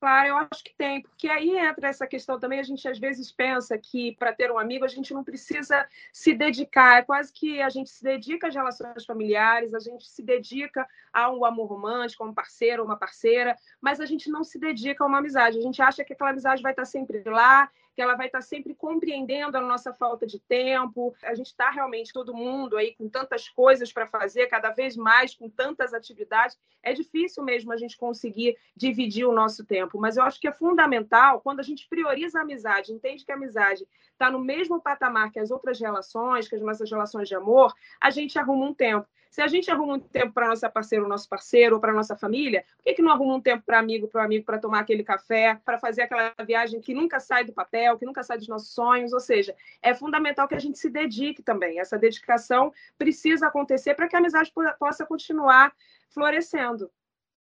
Claro, 0.00 0.28
eu 0.28 0.36
acho 0.38 0.62
que 0.62 0.72
tem, 0.76 1.02
porque 1.02 1.28
aí 1.28 1.58
entra 1.58 1.88
essa 1.88 2.06
questão 2.06 2.38
também. 2.38 2.60
A 2.60 2.62
gente 2.62 2.86
às 2.86 3.00
vezes 3.00 3.32
pensa 3.32 3.76
que 3.76 4.14
para 4.14 4.32
ter 4.32 4.50
um 4.50 4.58
amigo 4.58 4.84
a 4.84 4.88
gente 4.88 5.12
não 5.12 5.24
precisa 5.24 5.88
se 6.12 6.32
dedicar, 6.34 6.98
é 7.00 7.02
quase 7.02 7.32
que 7.32 7.60
a 7.60 7.68
gente 7.68 7.90
se 7.90 8.04
dedica 8.04 8.46
às 8.46 8.54
relações 8.54 9.04
familiares, 9.04 9.74
a 9.74 9.80
gente 9.80 10.06
se 10.08 10.22
dedica 10.22 10.86
a 11.12 11.32
um 11.32 11.44
amor 11.44 11.66
romântico, 11.66 12.22
a 12.22 12.28
um 12.28 12.34
parceiro 12.34 12.82
ou 12.82 12.88
uma 12.88 12.96
parceira, 12.96 13.56
mas 13.80 14.00
a 14.00 14.06
gente 14.06 14.30
não 14.30 14.44
se 14.44 14.56
dedica 14.56 15.02
a 15.02 15.06
uma 15.06 15.18
amizade. 15.18 15.58
A 15.58 15.62
gente 15.62 15.82
acha 15.82 16.04
que 16.04 16.12
aquela 16.12 16.30
amizade 16.30 16.62
vai 16.62 16.72
estar 16.72 16.84
sempre 16.84 17.20
lá 17.24 17.68
que 17.98 18.02
ela 18.02 18.14
vai 18.14 18.26
estar 18.26 18.42
sempre 18.42 18.76
compreendendo 18.76 19.58
a 19.58 19.60
nossa 19.60 19.92
falta 19.92 20.24
de 20.24 20.38
tempo. 20.38 21.12
A 21.20 21.34
gente 21.34 21.48
está 21.48 21.68
realmente 21.68 22.12
todo 22.12 22.32
mundo 22.32 22.76
aí 22.76 22.94
com 22.94 23.08
tantas 23.08 23.48
coisas 23.48 23.92
para 23.92 24.06
fazer, 24.06 24.46
cada 24.46 24.70
vez 24.70 24.96
mais 24.96 25.34
com 25.34 25.50
tantas 25.50 25.92
atividades. 25.92 26.56
É 26.80 26.92
difícil 26.92 27.42
mesmo 27.42 27.72
a 27.72 27.76
gente 27.76 27.96
conseguir 27.96 28.56
dividir 28.76 29.26
o 29.26 29.32
nosso 29.32 29.64
tempo, 29.64 29.98
mas 29.98 30.16
eu 30.16 30.22
acho 30.22 30.40
que 30.40 30.46
é 30.46 30.52
fundamental 30.52 31.40
quando 31.40 31.58
a 31.58 31.64
gente 31.64 31.88
prioriza 31.88 32.38
a 32.38 32.42
amizade, 32.42 32.92
entende 32.92 33.24
que 33.24 33.32
a 33.32 33.34
amizade 33.34 33.84
está 34.12 34.30
no 34.30 34.38
mesmo 34.38 34.80
patamar 34.80 35.32
que 35.32 35.40
as 35.40 35.50
outras 35.50 35.80
relações, 35.80 36.46
que 36.46 36.54
as 36.54 36.62
nossas 36.62 36.88
relações 36.88 37.26
de 37.26 37.34
amor, 37.34 37.74
a 38.00 38.10
gente 38.10 38.38
arruma 38.38 38.64
um 38.64 38.74
tempo. 38.74 39.08
Se 39.30 39.42
a 39.42 39.46
gente 39.46 39.70
arruma 39.70 39.94
um 39.94 40.00
tempo 40.00 40.32
para 40.32 40.48
nossa 40.48 40.68
parceira, 40.70 41.04
o 41.04 41.08
nosso 41.08 41.28
parceiro, 41.28 41.76
ou 41.76 41.80
para 41.80 41.92
nossa 41.92 42.16
família, 42.16 42.64
por 42.76 42.84
que, 42.84 42.94
que 42.94 43.02
não 43.02 43.12
arruma 43.12 43.34
um 43.34 43.40
tempo 43.40 43.62
para 43.64 43.78
amigo, 43.78 44.08
para 44.08 44.24
amigo, 44.24 44.44
para 44.44 44.58
tomar 44.58 44.80
aquele 44.80 45.04
café, 45.04 45.60
para 45.64 45.78
fazer 45.78 46.02
aquela 46.02 46.32
viagem 46.46 46.80
que 46.80 46.94
nunca 46.94 47.20
sai 47.20 47.44
do 47.44 47.52
papel, 47.52 47.98
que 47.98 48.06
nunca 48.06 48.22
sai 48.22 48.38
dos 48.38 48.48
nossos 48.48 48.70
sonhos? 48.72 49.12
Ou 49.12 49.20
seja, 49.20 49.54
é 49.82 49.94
fundamental 49.94 50.48
que 50.48 50.54
a 50.54 50.60
gente 50.60 50.78
se 50.78 50.88
dedique 50.88 51.42
também. 51.42 51.78
Essa 51.78 51.98
dedicação 51.98 52.72
precisa 52.96 53.46
acontecer 53.46 53.94
para 53.94 54.08
que 54.08 54.16
a 54.16 54.18
amizade 54.18 54.52
possa 54.78 55.04
continuar 55.04 55.72
florescendo. 56.08 56.90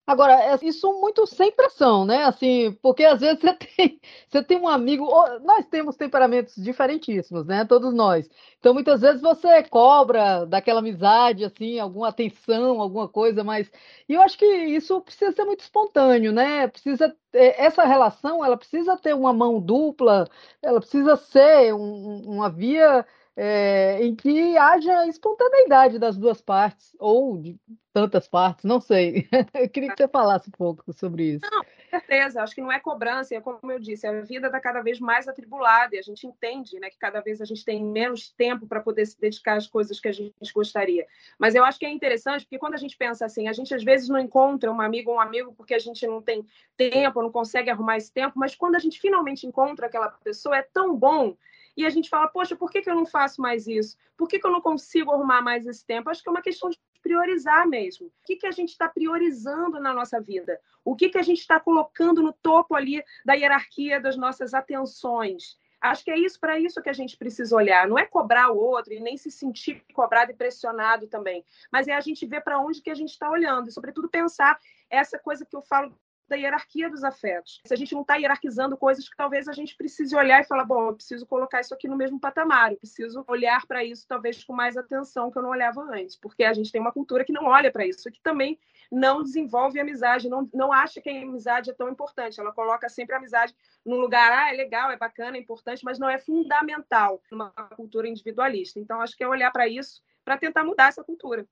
Agora, 0.05 0.33
é 0.33 0.57
isso 0.63 0.91
muito 0.99 1.25
sem 1.25 1.51
pressão, 1.51 2.05
né? 2.05 2.23
Assim, 2.25 2.73
porque 2.81 3.03
às 3.05 3.19
vezes 3.21 3.39
você 3.41 3.53
tem, 3.53 3.99
você 4.29 4.43
tem 4.43 4.57
um 4.59 4.67
amigo, 4.67 5.05
nós 5.39 5.65
temos 5.67 5.95
temperamentos 5.95 6.55
diferentíssimos, 6.55 7.45
né? 7.45 7.63
Todos 7.65 7.93
nós. 7.93 8.27
Então, 8.59 8.73
muitas 8.73 9.01
vezes 9.01 9.21
você 9.21 9.63
cobra 9.63 10.45
daquela 10.45 10.79
amizade, 10.79 11.45
assim, 11.45 11.79
alguma 11.79 12.09
atenção, 12.09 12.81
alguma 12.81 13.07
coisa, 13.07 13.43
mas. 13.43 13.71
E 14.09 14.13
eu 14.13 14.21
acho 14.21 14.37
que 14.37 14.45
isso 14.45 14.99
precisa 15.01 15.31
ser 15.31 15.45
muito 15.45 15.61
espontâneo, 15.61 16.31
né? 16.31 16.67
Precisa. 16.67 17.15
Essa 17.33 17.85
relação, 17.85 18.43
ela 18.43 18.57
precisa 18.57 18.97
ter 18.97 19.13
uma 19.15 19.31
mão 19.31 19.61
dupla, 19.61 20.27
ela 20.61 20.79
precisa 20.81 21.15
ser 21.15 21.73
um, 21.73 22.21
uma 22.25 22.49
via 22.49 23.05
é, 23.35 24.03
em 24.03 24.15
que 24.15 24.57
haja 24.57 25.07
espontaneidade 25.07 25.97
das 25.97 26.17
duas 26.17 26.41
partes, 26.41 26.95
ou 26.99 27.37
de 27.37 27.57
tantas 27.93 28.27
partes, 28.27 28.65
não 28.65 28.79
sei. 28.79 29.27
Eu 29.53 29.69
queria 29.69 29.89
que 29.89 29.97
você 29.97 30.07
falasse 30.07 30.49
um 30.49 30.51
pouco 30.51 30.93
sobre 30.93 31.35
isso. 31.35 31.45
Não, 31.49 31.61
com 31.61 31.89
certeza, 31.89 32.41
acho 32.41 32.55
que 32.55 32.61
não 32.61 32.71
é 32.71 32.79
cobrança, 32.79 33.35
é 33.35 33.41
como 33.41 33.71
eu 33.71 33.79
disse, 33.79 34.07
a 34.07 34.21
vida 34.21 34.47
está 34.47 34.59
cada 34.61 34.81
vez 34.81 34.99
mais 34.99 35.27
atribulada 35.27 35.95
e 35.95 35.99
a 35.99 36.01
gente 36.01 36.25
entende 36.25 36.79
né, 36.79 36.89
que 36.89 36.97
cada 36.97 37.19
vez 37.19 37.41
a 37.41 37.45
gente 37.45 37.65
tem 37.65 37.83
menos 37.83 38.31
tempo 38.31 38.65
para 38.65 38.79
poder 38.79 39.05
se 39.05 39.19
dedicar 39.19 39.57
às 39.57 39.67
coisas 39.67 39.99
que 39.99 40.07
a 40.07 40.11
gente 40.11 40.53
gostaria. 40.53 41.05
Mas 41.37 41.53
eu 41.53 41.65
acho 41.65 41.77
que 41.77 41.85
é 41.85 41.89
interessante, 41.89 42.45
porque 42.45 42.57
quando 42.57 42.75
a 42.75 42.77
gente 42.77 42.95
pensa 42.95 43.25
assim, 43.25 43.47
a 43.47 43.53
gente 43.53 43.73
às 43.73 43.83
vezes 43.83 44.07
não 44.07 44.19
encontra 44.19 44.71
um 44.71 44.79
amigo 44.79 45.11
ou 45.11 45.17
um 45.17 45.21
amigo 45.21 45.53
porque 45.53 45.73
a 45.73 45.79
gente 45.79 46.07
não 46.07 46.21
tem 46.21 46.45
tempo, 46.77 47.21
não 47.21 47.31
consegue 47.31 47.69
arrumar 47.69 47.97
esse 47.97 48.11
tempo, 48.11 48.39
mas 48.39 48.55
quando 48.55 48.75
a 48.75 48.79
gente 48.79 48.99
finalmente 48.99 49.45
encontra 49.45 49.87
aquela 49.87 50.09
pessoa, 50.09 50.57
é 50.57 50.61
tão 50.61 50.95
bom 50.95 51.35
e 51.75 51.85
a 51.85 51.89
gente 51.89 52.09
fala, 52.09 52.27
poxa, 52.27 52.55
por 52.55 52.69
que, 52.69 52.81
que 52.81 52.89
eu 52.89 52.95
não 52.95 53.05
faço 53.05 53.41
mais 53.41 53.67
isso? 53.67 53.97
Por 54.17 54.27
que, 54.27 54.39
que 54.39 54.45
eu 54.45 54.51
não 54.51 54.61
consigo 54.61 55.11
arrumar 55.11 55.41
mais 55.41 55.65
esse 55.65 55.85
tempo? 55.85 56.09
Acho 56.09 56.21
que 56.21 56.29
é 56.29 56.31
uma 56.31 56.41
questão 56.41 56.69
de 56.69 56.79
priorizar 57.01 57.67
mesmo. 57.67 58.07
O 58.07 58.11
que, 58.25 58.35
que 58.35 58.47
a 58.47 58.51
gente 58.51 58.69
está 58.69 58.87
priorizando 58.87 59.79
na 59.79 59.93
nossa 59.93 60.21
vida? 60.21 60.59
O 60.85 60.95
que, 60.95 61.09
que 61.09 61.17
a 61.17 61.23
gente 61.23 61.39
está 61.39 61.59
colocando 61.59 62.21
no 62.21 62.33
topo 62.33 62.75
ali 62.75 63.03
da 63.25 63.33
hierarquia 63.33 63.99
das 63.99 64.15
nossas 64.15 64.53
atenções? 64.53 65.57
Acho 65.81 66.03
que 66.03 66.11
é 66.11 66.17
isso 66.17 66.39
para 66.39 66.59
isso 66.59 66.81
que 66.81 66.89
a 66.89 66.93
gente 66.93 67.17
precisa 67.17 67.55
olhar. 67.55 67.87
Não 67.87 67.97
é 67.97 68.05
cobrar 68.05 68.51
o 68.51 68.57
outro 68.57 68.93
e 68.93 68.99
nem 68.99 69.17
se 69.17 69.31
sentir 69.31 69.83
cobrado 69.93 70.31
e 70.31 70.35
pressionado 70.35 71.07
também, 71.07 71.43
mas 71.71 71.87
é 71.87 71.93
a 71.93 72.01
gente 72.01 72.23
ver 72.27 72.41
para 72.41 72.59
onde 72.59 72.81
que 72.81 72.91
a 72.91 72.95
gente 72.95 73.09
está 73.09 73.29
olhando 73.29 73.67
e, 73.67 73.71
sobretudo, 73.71 74.07
pensar 74.07 74.59
essa 74.89 75.17
coisa 75.17 75.43
que 75.43 75.55
eu 75.55 75.63
falo 75.63 75.97
da 76.31 76.37
hierarquia 76.37 76.89
dos 76.89 77.03
afetos. 77.03 77.61
Se 77.65 77.73
a 77.73 77.77
gente 77.77 77.93
não 77.93 78.01
está 78.01 78.15
hierarquizando 78.15 78.77
coisas 78.77 79.07
que 79.07 79.17
talvez 79.17 79.47
a 79.49 79.53
gente 79.53 79.75
precise 79.75 80.15
olhar 80.15 80.41
e 80.41 80.45
falar, 80.45 80.63
bom, 80.63 80.87
eu 80.87 80.95
preciso 80.95 81.25
colocar 81.25 81.59
isso 81.59 81.73
aqui 81.73 81.87
no 81.87 81.97
mesmo 81.97 82.19
patamar, 82.19 82.71
eu 82.71 82.77
preciso 82.77 83.23
olhar 83.27 83.67
para 83.67 83.83
isso 83.83 84.07
talvez 84.07 84.43
com 84.43 84.53
mais 84.53 84.77
atenção 84.77 85.29
que 85.29 85.37
eu 85.37 85.43
não 85.43 85.49
olhava 85.49 85.81
antes, 85.81 86.15
porque 86.15 86.45
a 86.45 86.53
gente 86.53 86.71
tem 86.71 86.79
uma 86.79 86.93
cultura 86.93 87.25
que 87.25 87.33
não 87.33 87.45
olha 87.45 87.69
para 87.69 87.85
isso, 87.85 88.09
que 88.09 88.21
também 88.21 88.57
não 88.89 89.21
desenvolve 89.21 89.79
amizade, 89.79 90.29
não, 90.29 90.49
não 90.53 90.71
acha 90.71 91.01
que 91.01 91.09
a 91.09 91.21
amizade 91.21 91.69
é 91.69 91.73
tão 91.73 91.89
importante. 91.89 92.39
Ela 92.39 92.51
coloca 92.51 92.89
sempre 92.89 93.15
a 93.15 93.17
amizade 93.17 93.55
num 93.85 93.99
lugar, 93.99 94.31
ah, 94.31 94.53
é 94.53 94.57
legal, 94.57 94.91
é 94.91 94.97
bacana, 94.97 95.37
é 95.37 95.39
importante, 95.39 95.83
mas 95.83 95.99
não 95.99 96.09
é 96.09 96.17
fundamental 96.17 97.21
numa 97.31 97.51
cultura 97.75 98.07
individualista. 98.07 98.79
Então, 98.79 99.01
acho 99.01 99.15
que 99.15 99.23
é 99.23 99.27
olhar 99.27 99.51
para 99.51 99.67
isso 99.67 100.01
para 100.23 100.37
tentar 100.37 100.63
mudar 100.63 100.87
essa 100.87 101.03
cultura. 101.03 101.47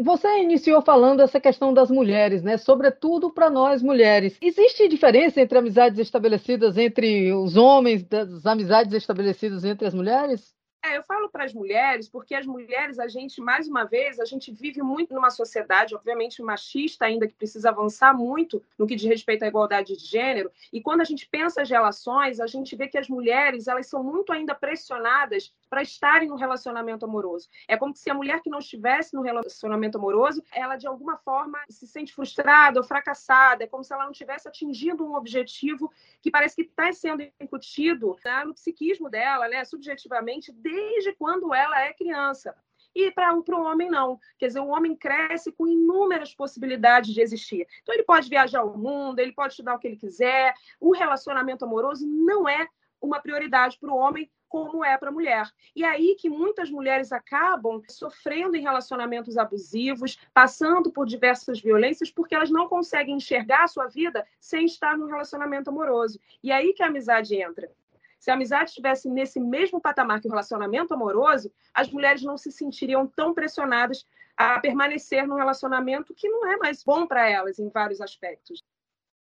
Você 0.00 0.40
iniciou 0.40 0.82
falando 0.82 1.20
essa 1.20 1.40
questão 1.40 1.72
das 1.72 1.90
mulheres, 1.90 2.42
né? 2.42 2.56
Sobretudo 2.56 3.30
para 3.30 3.48
nós 3.48 3.82
mulheres. 3.82 4.36
Existe 4.40 4.88
diferença 4.88 5.40
entre 5.40 5.58
amizades 5.58 5.98
estabelecidas 5.98 6.76
entre 6.76 7.32
os 7.32 7.56
homens, 7.56 8.02
das 8.02 8.44
amizades 8.46 8.92
estabelecidas 8.92 9.64
entre 9.64 9.86
as 9.86 9.94
mulheres? 9.94 10.56
É, 10.86 10.96
eu 10.96 11.02
falo 11.02 11.28
para 11.28 11.44
as 11.44 11.52
mulheres, 11.52 12.08
porque 12.08 12.32
as 12.32 12.46
mulheres, 12.46 13.00
a 13.00 13.08
gente, 13.08 13.40
mais 13.40 13.66
uma 13.66 13.82
vez, 13.82 14.20
a 14.20 14.24
gente 14.24 14.52
vive 14.52 14.82
muito 14.82 15.12
numa 15.12 15.30
sociedade, 15.30 15.96
obviamente, 15.96 16.40
machista 16.40 17.06
ainda, 17.06 17.26
que 17.26 17.34
precisa 17.34 17.70
avançar 17.70 18.16
muito 18.16 18.62
no 18.78 18.86
que 18.86 18.94
diz 18.94 19.04
respeito 19.08 19.42
à 19.42 19.48
igualdade 19.48 19.96
de 19.96 20.04
gênero. 20.04 20.48
E 20.72 20.80
quando 20.80 21.00
a 21.00 21.04
gente 21.04 21.28
pensa 21.28 21.62
as 21.62 21.68
relações, 21.68 22.38
a 22.38 22.46
gente 22.46 22.76
vê 22.76 22.86
que 22.86 22.98
as 22.98 23.08
mulheres, 23.08 23.66
elas 23.66 23.88
são 23.88 24.04
muito 24.04 24.32
ainda 24.32 24.54
pressionadas 24.54 25.52
para 25.68 25.82
estarem 25.82 26.28
no 26.28 26.36
relacionamento 26.36 27.04
amoroso. 27.04 27.48
É 27.68 27.76
como 27.76 27.94
se 27.94 28.10
a 28.10 28.14
mulher 28.14 28.40
que 28.40 28.50
não 28.50 28.58
estivesse 28.58 29.14
no 29.14 29.22
relacionamento 29.22 29.98
amoroso, 29.98 30.42
ela 30.52 30.76
de 30.76 30.86
alguma 30.86 31.16
forma 31.18 31.58
se 31.68 31.86
sente 31.86 32.12
frustrada 32.12 32.80
ou 32.80 32.84
fracassada. 32.84 33.64
É 33.64 33.66
como 33.66 33.84
se 33.84 33.92
ela 33.92 34.04
não 34.04 34.12
tivesse 34.12 34.48
atingido 34.48 35.04
um 35.04 35.14
objetivo 35.14 35.92
que 36.20 36.30
parece 36.30 36.56
que 36.56 36.62
está 36.62 36.92
sendo 36.92 37.22
incutido 37.40 38.16
né, 38.24 38.44
no 38.44 38.54
psiquismo 38.54 39.08
dela, 39.10 39.48
né, 39.48 39.64
subjetivamente, 39.64 40.52
desde 40.52 41.12
quando 41.14 41.52
ela 41.54 41.80
é 41.80 41.92
criança. 41.92 42.54
E 42.94 43.10
para 43.10 43.34
o 43.34 43.62
homem, 43.62 43.90
não. 43.90 44.18
Quer 44.38 44.46
dizer, 44.46 44.60
o 44.60 44.68
homem 44.68 44.96
cresce 44.96 45.52
com 45.52 45.66
inúmeras 45.66 46.34
possibilidades 46.34 47.12
de 47.12 47.20
existir. 47.20 47.66
Então, 47.82 47.94
ele 47.94 48.04
pode 48.04 48.26
viajar 48.26 48.64
o 48.64 48.78
mundo, 48.78 49.18
ele 49.18 49.32
pode 49.32 49.52
estudar 49.52 49.74
o 49.74 49.78
que 49.78 49.86
ele 49.86 49.98
quiser. 49.98 50.54
O 50.80 50.94
relacionamento 50.94 51.66
amoroso 51.66 52.06
não 52.06 52.48
é 52.48 52.66
uma 52.98 53.20
prioridade 53.20 53.78
para 53.78 53.92
o 53.92 53.96
homem 53.96 54.30
como 54.48 54.84
é 54.84 54.96
para 54.96 55.08
a 55.08 55.12
mulher. 55.12 55.50
E 55.74 55.84
aí 55.84 56.16
que 56.18 56.28
muitas 56.28 56.70
mulheres 56.70 57.12
acabam 57.12 57.82
sofrendo 57.88 58.56
em 58.56 58.62
relacionamentos 58.62 59.36
abusivos, 59.36 60.18
passando 60.32 60.90
por 60.90 61.06
diversas 61.06 61.60
violências, 61.60 62.10
porque 62.10 62.34
elas 62.34 62.50
não 62.50 62.68
conseguem 62.68 63.16
enxergar 63.16 63.64
a 63.64 63.68
sua 63.68 63.86
vida 63.86 64.26
sem 64.40 64.64
estar 64.66 64.96
no 64.96 65.06
relacionamento 65.06 65.70
amoroso. 65.70 66.20
E 66.42 66.52
aí 66.52 66.72
que 66.72 66.82
a 66.82 66.86
amizade 66.86 67.34
entra. 67.36 67.70
Se 68.18 68.30
a 68.30 68.34
amizade 68.34 68.70
estivesse 68.70 69.08
nesse 69.08 69.38
mesmo 69.38 69.80
patamar 69.80 70.20
que 70.20 70.26
o 70.26 70.30
relacionamento 70.30 70.94
amoroso, 70.94 71.52
as 71.72 71.90
mulheres 71.90 72.22
não 72.22 72.36
se 72.36 72.50
sentiriam 72.50 73.06
tão 73.06 73.34
pressionadas 73.34 74.06
a 74.36 74.60
permanecer 74.60 75.26
num 75.26 75.36
relacionamento 75.36 76.14
que 76.14 76.28
não 76.28 76.46
é 76.50 76.56
mais 76.56 76.82
bom 76.82 77.06
para 77.06 77.28
elas 77.28 77.58
em 77.58 77.68
vários 77.68 78.00
aspectos. 78.00 78.62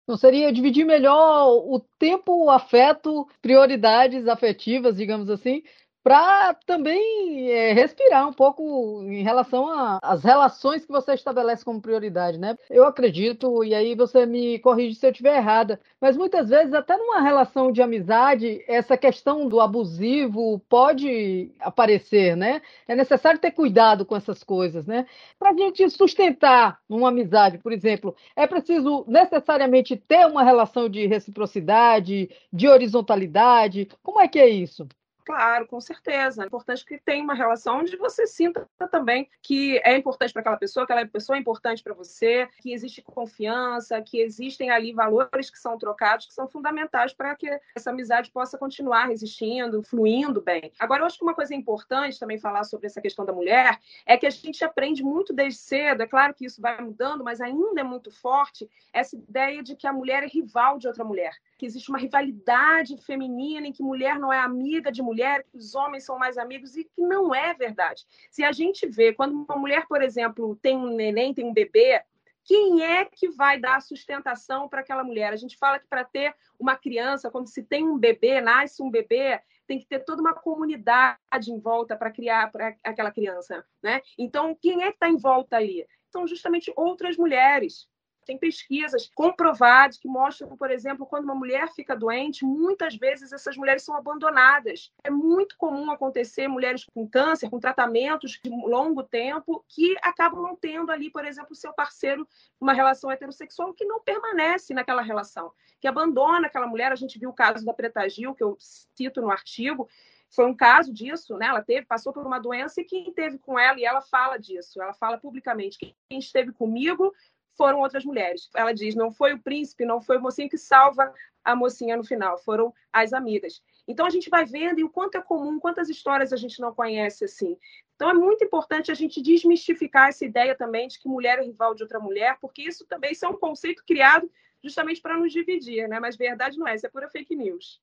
Não 0.06 0.16
seria 0.16 0.52
dividir 0.52 0.84
melhor 0.84 1.48
o 1.48 1.80
tempo, 1.98 2.44
o 2.44 2.50
afeto, 2.50 3.26
prioridades 3.40 4.28
afetivas, 4.28 4.96
digamos 4.96 5.30
assim, 5.30 5.62
para 6.04 6.52
também 6.66 7.50
é, 7.50 7.72
respirar 7.72 8.28
um 8.28 8.32
pouco 8.32 9.02
em 9.04 9.22
relação 9.22 9.66
às 10.02 10.22
relações 10.22 10.84
que 10.84 10.92
você 10.92 11.14
estabelece 11.14 11.64
como 11.64 11.80
prioridade, 11.80 12.36
né? 12.38 12.58
Eu 12.68 12.84
acredito, 12.84 13.64
e 13.64 13.74
aí 13.74 13.94
você 13.94 14.26
me 14.26 14.58
corrige 14.58 14.96
se 14.96 15.06
eu 15.06 15.10
estiver 15.10 15.38
errada, 15.38 15.80
mas 15.98 16.14
muitas 16.14 16.50
vezes, 16.50 16.74
até 16.74 16.94
numa 16.98 17.22
relação 17.22 17.72
de 17.72 17.80
amizade, 17.80 18.62
essa 18.68 18.98
questão 18.98 19.48
do 19.48 19.62
abusivo 19.62 20.58
pode 20.68 21.50
aparecer, 21.58 22.36
né? 22.36 22.60
É 22.86 22.94
necessário 22.94 23.40
ter 23.40 23.52
cuidado 23.52 24.04
com 24.04 24.14
essas 24.14 24.44
coisas, 24.44 24.86
né? 24.86 25.06
Para 25.38 25.52
a 25.52 25.56
gente 25.56 25.88
sustentar 25.88 26.80
uma 26.86 27.08
amizade, 27.08 27.56
por 27.56 27.72
exemplo, 27.72 28.14
é 28.36 28.46
preciso 28.46 29.06
necessariamente 29.08 29.96
ter 29.96 30.26
uma 30.26 30.42
relação 30.44 30.86
de 30.86 31.06
reciprocidade, 31.06 32.28
de 32.52 32.68
horizontalidade. 32.68 33.88
Como 34.02 34.20
é 34.20 34.28
que 34.28 34.38
é 34.38 34.48
isso? 34.50 34.86
Claro, 35.24 35.66
com 35.66 35.80
certeza. 35.80 36.42
É 36.42 36.46
importante 36.46 36.84
que 36.84 36.98
tenha 36.98 37.24
uma 37.24 37.32
relação 37.34 37.78
onde 37.78 37.96
você 37.96 38.26
sinta 38.26 38.68
também 38.90 39.26
que 39.42 39.80
é 39.82 39.96
importante 39.96 40.34
para 40.34 40.40
aquela 40.40 40.56
pessoa, 40.58 40.86
que 40.86 40.92
aquela 40.92 41.08
pessoa 41.08 41.36
é 41.36 41.40
importante 41.40 41.82
para 41.82 41.94
você, 41.94 42.46
que 42.60 42.72
existe 42.74 43.00
confiança, 43.00 44.02
que 44.02 44.18
existem 44.18 44.68
ali 44.70 44.92
valores 44.92 45.48
que 45.48 45.58
são 45.58 45.78
trocados, 45.78 46.26
que 46.26 46.34
são 46.34 46.46
fundamentais 46.46 47.14
para 47.14 47.34
que 47.34 47.48
essa 47.74 47.88
amizade 47.88 48.30
possa 48.30 48.58
continuar 48.58 49.06
resistindo, 49.06 49.82
fluindo 49.82 50.42
bem. 50.42 50.70
Agora, 50.78 51.00
eu 51.00 51.06
acho 51.06 51.16
que 51.16 51.24
uma 51.24 51.34
coisa 51.34 51.54
importante 51.54 52.20
também 52.20 52.38
falar 52.38 52.64
sobre 52.64 52.86
essa 52.86 53.00
questão 53.00 53.24
da 53.24 53.32
mulher 53.32 53.80
é 54.04 54.18
que 54.18 54.26
a 54.26 54.30
gente 54.30 54.62
aprende 54.62 55.02
muito 55.02 55.32
desde 55.32 55.58
cedo, 55.58 56.02
é 56.02 56.06
claro 56.06 56.34
que 56.34 56.44
isso 56.44 56.60
vai 56.60 56.78
mudando, 56.82 57.24
mas 57.24 57.40
ainda 57.40 57.80
é 57.80 57.84
muito 57.84 58.10
forte 58.10 58.68
essa 58.92 59.16
ideia 59.16 59.62
de 59.62 59.74
que 59.74 59.86
a 59.86 59.92
mulher 59.92 60.22
é 60.22 60.26
rival 60.26 60.78
de 60.78 60.86
outra 60.86 61.02
mulher, 61.02 61.32
que 61.56 61.64
existe 61.64 61.88
uma 61.88 61.98
rivalidade 61.98 62.98
feminina 62.98 63.66
em 63.66 63.72
que 63.72 63.82
mulher 63.82 64.18
não 64.18 64.30
é 64.30 64.38
amiga 64.38 64.92
de 64.92 65.00
mulher 65.00 65.13
mulher, 65.14 65.44
que 65.44 65.56
os 65.56 65.74
homens 65.74 66.04
são 66.04 66.18
mais 66.18 66.36
amigos, 66.36 66.76
e 66.76 66.84
que 66.84 67.00
não 67.00 67.32
é 67.32 67.54
verdade. 67.54 68.04
Se 68.30 68.42
a 68.42 68.50
gente 68.50 68.86
vê, 68.86 69.12
quando 69.12 69.32
uma 69.32 69.56
mulher, 69.56 69.86
por 69.86 70.02
exemplo, 70.02 70.56
tem 70.60 70.76
um 70.76 70.94
neném, 70.94 71.32
tem 71.32 71.44
um 71.44 71.52
bebê, 71.52 72.02
quem 72.44 72.82
é 72.82 73.04
que 73.04 73.28
vai 73.28 73.58
dar 73.58 73.80
sustentação 73.80 74.68
para 74.68 74.80
aquela 74.80 75.02
mulher? 75.02 75.32
A 75.32 75.36
gente 75.36 75.56
fala 75.56 75.78
que 75.78 75.86
para 75.86 76.04
ter 76.04 76.34
uma 76.58 76.76
criança, 76.76 77.30
quando 77.30 77.48
se 77.48 77.62
tem 77.62 77.88
um 77.88 77.96
bebê, 77.96 78.40
nasce 78.40 78.82
um 78.82 78.90
bebê, 78.90 79.40
tem 79.66 79.78
que 79.78 79.86
ter 79.86 80.00
toda 80.00 80.20
uma 80.20 80.34
comunidade 80.34 81.50
em 81.50 81.58
volta 81.58 81.96
para 81.96 82.10
criar 82.10 82.52
para 82.52 82.76
aquela 82.84 83.10
criança, 83.10 83.64
né? 83.82 84.02
Então, 84.18 84.54
quem 84.60 84.82
é 84.82 84.88
que 84.88 84.96
está 84.96 85.08
em 85.08 85.16
volta 85.16 85.56
ali? 85.56 85.86
São 86.10 86.26
justamente 86.26 86.70
outras 86.76 87.16
mulheres. 87.16 87.88
Tem 88.24 88.38
pesquisas 88.38 89.10
comprovadas 89.14 89.98
que 89.98 90.08
mostram, 90.08 90.56
por 90.56 90.70
exemplo, 90.70 91.06
quando 91.06 91.24
uma 91.24 91.34
mulher 91.34 91.68
fica 91.72 91.94
doente, 91.94 92.44
muitas 92.44 92.96
vezes 92.96 93.32
essas 93.32 93.56
mulheres 93.56 93.82
são 93.82 93.96
abandonadas. 93.96 94.92
É 95.04 95.10
muito 95.10 95.56
comum 95.56 95.90
acontecer 95.90 96.48
mulheres 96.48 96.84
com 96.94 97.08
câncer, 97.08 97.50
com 97.50 97.60
tratamentos 97.60 98.40
de 98.42 98.50
longo 98.50 99.02
tempo, 99.02 99.64
que 99.68 99.96
acabam 100.02 100.42
não 100.42 100.56
tendo 100.56 100.90
ali, 100.90 101.10
por 101.10 101.24
exemplo, 101.24 101.54
seu 101.54 101.72
parceiro, 101.72 102.26
uma 102.60 102.72
relação 102.72 103.10
heterossexual 103.10 103.74
que 103.74 103.84
não 103.84 104.00
permanece 104.00 104.72
naquela 104.72 105.02
relação, 105.02 105.52
que 105.80 105.86
abandona 105.86 106.46
aquela 106.46 106.66
mulher. 106.66 106.92
A 106.92 106.96
gente 106.96 107.18
viu 107.18 107.30
o 107.30 107.34
caso 107.34 107.64
da 107.64 107.74
Preta 107.74 108.08
Gil, 108.08 108.34
que 108.34 108.42
eu 108.42 108.56
cito 108.58 109.20
no 109.20 109.30
artigo, 109.30 109.88
foi 110.34 110.46
um 110.46 110.54
caso 110.54 110.92
disso, 110.92 111.36
né? 111.36 111.46
Ela 111.46 111.62
teve, 111.62 111.86
passou 111.86 112.12
por 112.12 112.26
uma 112.26 112.40
doença 112.40 112.80
e 112.80 112.84
quem 112.84 113.12
teve 113.12 113.38
com 113.38 113.58
ela, 113.58 113.78
e 113.78 113.84
ela 113.84 114.02
fala 114.02 114.36
disso, 114.36 114.82
ela 114.82 114.92
fala 114.92 115.16
publicamente: 115.16 115.78
quem 115.78 116.18
esteve 116.18 116.52
comigo 116.52 117.12
foram 117.56 117.80
outras 117.80 118.04
mulheres. 118.04 118.48
Ela 118.54 118.72
diz: 118.72 118.94
não 118.94 119.12
foi 119.12 119.34
o 119.34 119.38
príncipe, 119.38 119.84
não 119.84 120.00
foi 120.00 120.18
o 120.18 120.20
mocinho 120.20 120.48
que 120.48 120.58
salva 120.58 121.12
a 121.44 121.54
mocinha 121.54 121.96
no 121.96 122.04
final, 122.04 122.38
foram 122.38 122.72
as 122.92 123.12
amigas. 123.12 123.62
Então 123.86 124.06
a 124.06 124.10
gente 124.10 124.30
vai 124.30 124.46
vendo 124.46 124.80
e 124.80 124.84
o 124.84 124.88
quanto 124.88 125.16
é 125.16 125.20
comum, 125.20 125.60
quantas 125.60 125.90
histórias 125.90 126.32
a 126.32 126.36
gente 126.36 126.58
não 126.60 126.74
conhece 126.74 127.24
assim. 127.24 127.56
Então 127.94 128.08
é 128.08 128.14
muito 128.14 128.44
importante 128.44 128.90
a 128.90 128.94
gente 128.94 129.20
desmistificar 129.20 130.08
essa 130.08 130.24
ideia 130.24 130.54
também 130.56 130.88
de 130.88 130.98
que 130.98 131.08
mulher 131.08 131.38
é 131.38 131.42
rival 131.42 131.74
de 131.74 131.82
outra 131.82 132.00
mulher, 132.00 132.38
porque 132.40 132.62
isso 132.62 132.86
também 132.86 133.12
isso 133.12 133.26
é 133.26 133.28
um 133.28 133.36
conceito 133.36 133.84
criado 133.86 134.30
justamente 134.62 135.02
para 135.02 135.18
nos 135.18 135.32
dividir, 135.32 135.86
né? 135.86 136.00
Mas 136.00 136.16
verdade 136.16 136.58
não 136.58 136.66
é, 136.66 136.74
isso 136.74 136.86
é 136.86 136.88
pura 136.88 137.10
fake 137.10 137.36
news. 137.36 137.80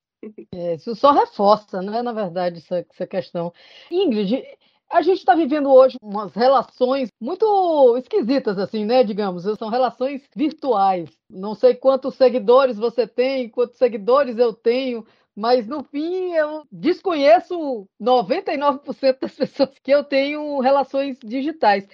É, 0.53 0.75
isso 0.75 0.95
só 0.95 1.11
reforça, 1.11 1.81
né, 1.81 2.01
na 2.01 2.13
verdade, 2.13 2.59
essa, 2.59 2.85
essa 2.89 3.07
questão. 3.07 3.51
Ingrid, 3.89 4.43
a 4.91 5.01
gente 5.01 5.19
está 5.19 5.33
vivendo 5.35 5.71
hoje 5.71 5.97
umas 6.01 6.33
relações 6.33 7.09
muito 7.19 7.97
esquisitas, 7.97 8.57
assim, 8.57 8.85
né? 8.85 9.03
Digamos, 9.03 9.43
são 9.57 9.69
relações 9.69 10.21
virtuais. 10.35 11.09
Não 11.29 11.55
sei 11.55 11.75
quantos 11.75 12.15
seguidores 12.15 12.77
você 12.77 13.07
tem, 13.07 13.49
quantos 13.49 13.77
seguidores 13.77 14.37
eu 14.37 14.53
tenho, 14.53 15.05
mas 15.35 15.65
no 15.65 15.83
fim 15.83 16.33
eu 16.33 16.63
desconheço 16.71 17.87
99% 18.01 19.19
das 19.21 19.31
pessoas 19.35 19.79
que 19.81 19.91
eu 19.91 20.03
tenho 20.03 20.59
relações 20.59 21.17
digitais. 21.23 21.87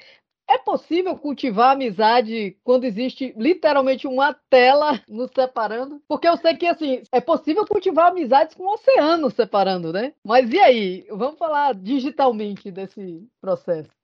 É 0.49 0.57
possível 0.57 1.17
cultivar 1.17 1.73
amizade 1.73 2.57
quando 2.63 2.85
existe 2.85 3.33
literalmente 3.37 4.07
uma 4.07 4.33
tela 4.49 5.01
nos 5.07 5.29
separando? 5.31 6.01
Porque 6.07 6.27
eu 6.27 6.37
sei 6.37 6.55
que 6.55 6.65
assim, 6.65 7.01
é 7.11 7.19
possível 7.19 7.65
cultivar 7.65 8.11
amizades 8.11 8.55
com 8.55 8.63
o 8.63 8.73
oceano 8.73 9.29
separando, 9.29 9.91
né? 9.91 10.13
Mas 10.23 10.49
e 10.51 10.59
aí? 10.59 11.05
Vamos 11.09 11.37
falar 11.37 11.73
digitalmente 11.75 12.71
desse 12.71 13.27
processo. 13.41 13.96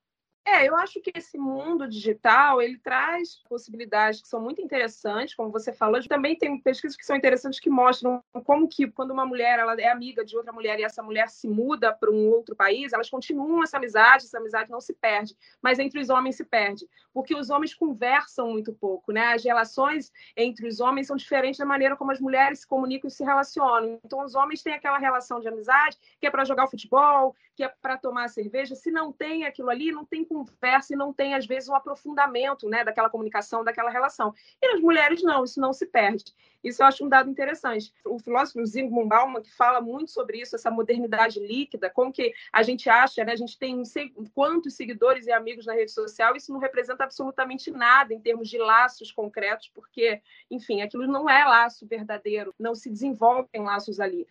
É, 0.46 0.68
eu 0.68 0.76
acho 0.76 1.00
que 1.00 1.12
esse 1.16 1.38
mundo 1.38 1.88
digital 1.88 2.62
ele 2.62 2.78
traz 2.78 3.42
possibilidades 3.48 4.22
que 4.22 4.28
são 4.28 4.42
muito 4.42 4.62
interessantes, 4.62 5.34
como 5.34 5.50
você 5.50 5.72
falou. 5.72 6.06
Também 6.06 6.36
tem 6.38 6.60
pesquisas 6.60 6.98
que 6.98 7.06
são 7.06 7.16
interessantes 7.16 7.62
que 7.62 7.70
mostram 7.70 8.22
como 8.44 8.68
que 8.68 8.86
quando 8.88 9.12
uma 9.12 9.26
mulher 9.26 9.58
ela 9.58 9.74
é 9.80 9.88
amiga 9.88 10.26
de 10.26 10.36
outra 10.36 10.52
mulher 10.52 10.78
e 10.80 10.84
essa 10.84 11.02
mulher 11.02 11.30
se 11.30 11.48
muda 11.48 11.94
para 11.94 12.12
um 12.12 12.30
outro 12.30 12.58
país, 12.58 12.92
elas 12.92 13.10
continuam 13.10 13.64
essa 13.64 13.78
amizade, 13.78 14.26
essa 14.26 14.38
amizade 14.38 14.70
não 14.70 14.82
se 14.82 14.94
perde, 14.94 15.34
mas 15.62 15.80
entre 15.80 16.00
os 16.02 16.10
homens 16.10 16.36
se 16.36 16.44
perde, 16.44 16.90
porque 17.14 17.34
os 17.34 17.50
homens 17.50 17.74
conversam 17.74 18.50
muito 18.52 18.74
pouco, 18.74 19.14
né? 19.14 19.34
As 19.34 19.46
relações 19.46 20.12
entre 20.36 20.68
os 20.68 20.82
homens 20.82 21.08
são 21.08 21.16
diferentes 21.16 21.58
da 21.58 21.66
maneira 21.66 21.96
como 21.96 22.12
as 22.12 22.20
mulheres 22.20 22.60
se 22.60 22.68
comunicam 22.68 23.08
e 23.08 23.12
se 23.12 23.24
relacionam. 23.24 23.98
Então 24.04 24.22
os 24.22 24.36
homens 24.36 24.62
têm 24.62 24.74
aquela 24.74 24.98
relação 24.98 25.40
de 25.40 25.48
amizade 25.48 25.98
que 26.20 26.28
é 26.28 26.32
para 26.32 26.44
jogar 26.44 26.68
futebol, 26.68 27.34
que 27.56 27.64
é 27.64 27.70
para 27.70 27.98
tomar 27.98 28.28
cerveja. 28.28 28.76
Se 28.76 28.92
não 28.92 29.12
tem 29.12 29.46
aquilo 29.46 29.70
ali, 29.70 29.92
não 29.92 30.04
tem 30.04 30.26
conversa 30.34 30.94
e 30.94 30.98
não 30.98 31.14
tem, 31.14 31.36
às 31.36 31.46
vezes, 31.46 31.70
um 31.70 31.76
aprofundamento 31.76 32.68
né, 32.68 32.84
daquela 32.84 33.10
comunicação, 33.10 33.64
daquela 33.64 33.90
relação. 33.90 34.34
E 34.62 34.74
nas 34.74 34.82
mulheres, 34.82 35.22
não, 35.24 35.44
isso 35.44 35.60
não 35.60 35.74
se 35.74 35.86
perde. 35.86 36.34
Isso 36.64 36.82
eu 36.82 36.88
acho 36.88 37.06
um 37.06 37.10
dado 37.10 37.30
interessante. 37.30 37.94
O 38.06 38.18
filósofo 38.18 38.66
Zygmunt 38.66 39.08
Bauman, 39.08 39.42
que 39.42 39.52
fala 39.52 39.82
muito 39.82 40.12
sobre 40.12 40.40
isso, 40.40 40.56
essa 40.56 40.72
modernidade 40.72 41.40
líquida, 41.40 41.90
como 41.90 42.12
que 42.12 42.34
a 42.52 42.64
gente 42.64 42.90
acha, 42.90 43.24
né, 43.24 43.34
a 43.34 43.36
gente 43.36 43.60
tem 43.60 43.84
sei 43.84 44.14
quantos 44.34 44.76
seguidores 44.76 45.28
e 45.28 45.32
amigos 45.32 45.66
na 45.66 45.74
rede 45.74 45.92
social, 45.92 46.36
isso 46.36 46.54
não 46.54 46.60
representa 46.60 47.04
absolutamente 47.04 47.70
nada 47.70 48.14
em 48.14 48.20
termos 48.20 48.50
de 48.50 48.58
laços 48.58 49.12
concretos, 49.12 49.70
porque, 49.74 50.22
enfim, 50.50 50.82
aquilo 50.82 51.06
não 51.06 51.30
é 51.30 51.44
laço 51.44 51.86
verdadeiro, 51.86 52.56
não 52.58 52.74
se 52.74 52.90
desenvolvem 52.90 53.62
laços 53.62 54.00
ali 54.00 54.26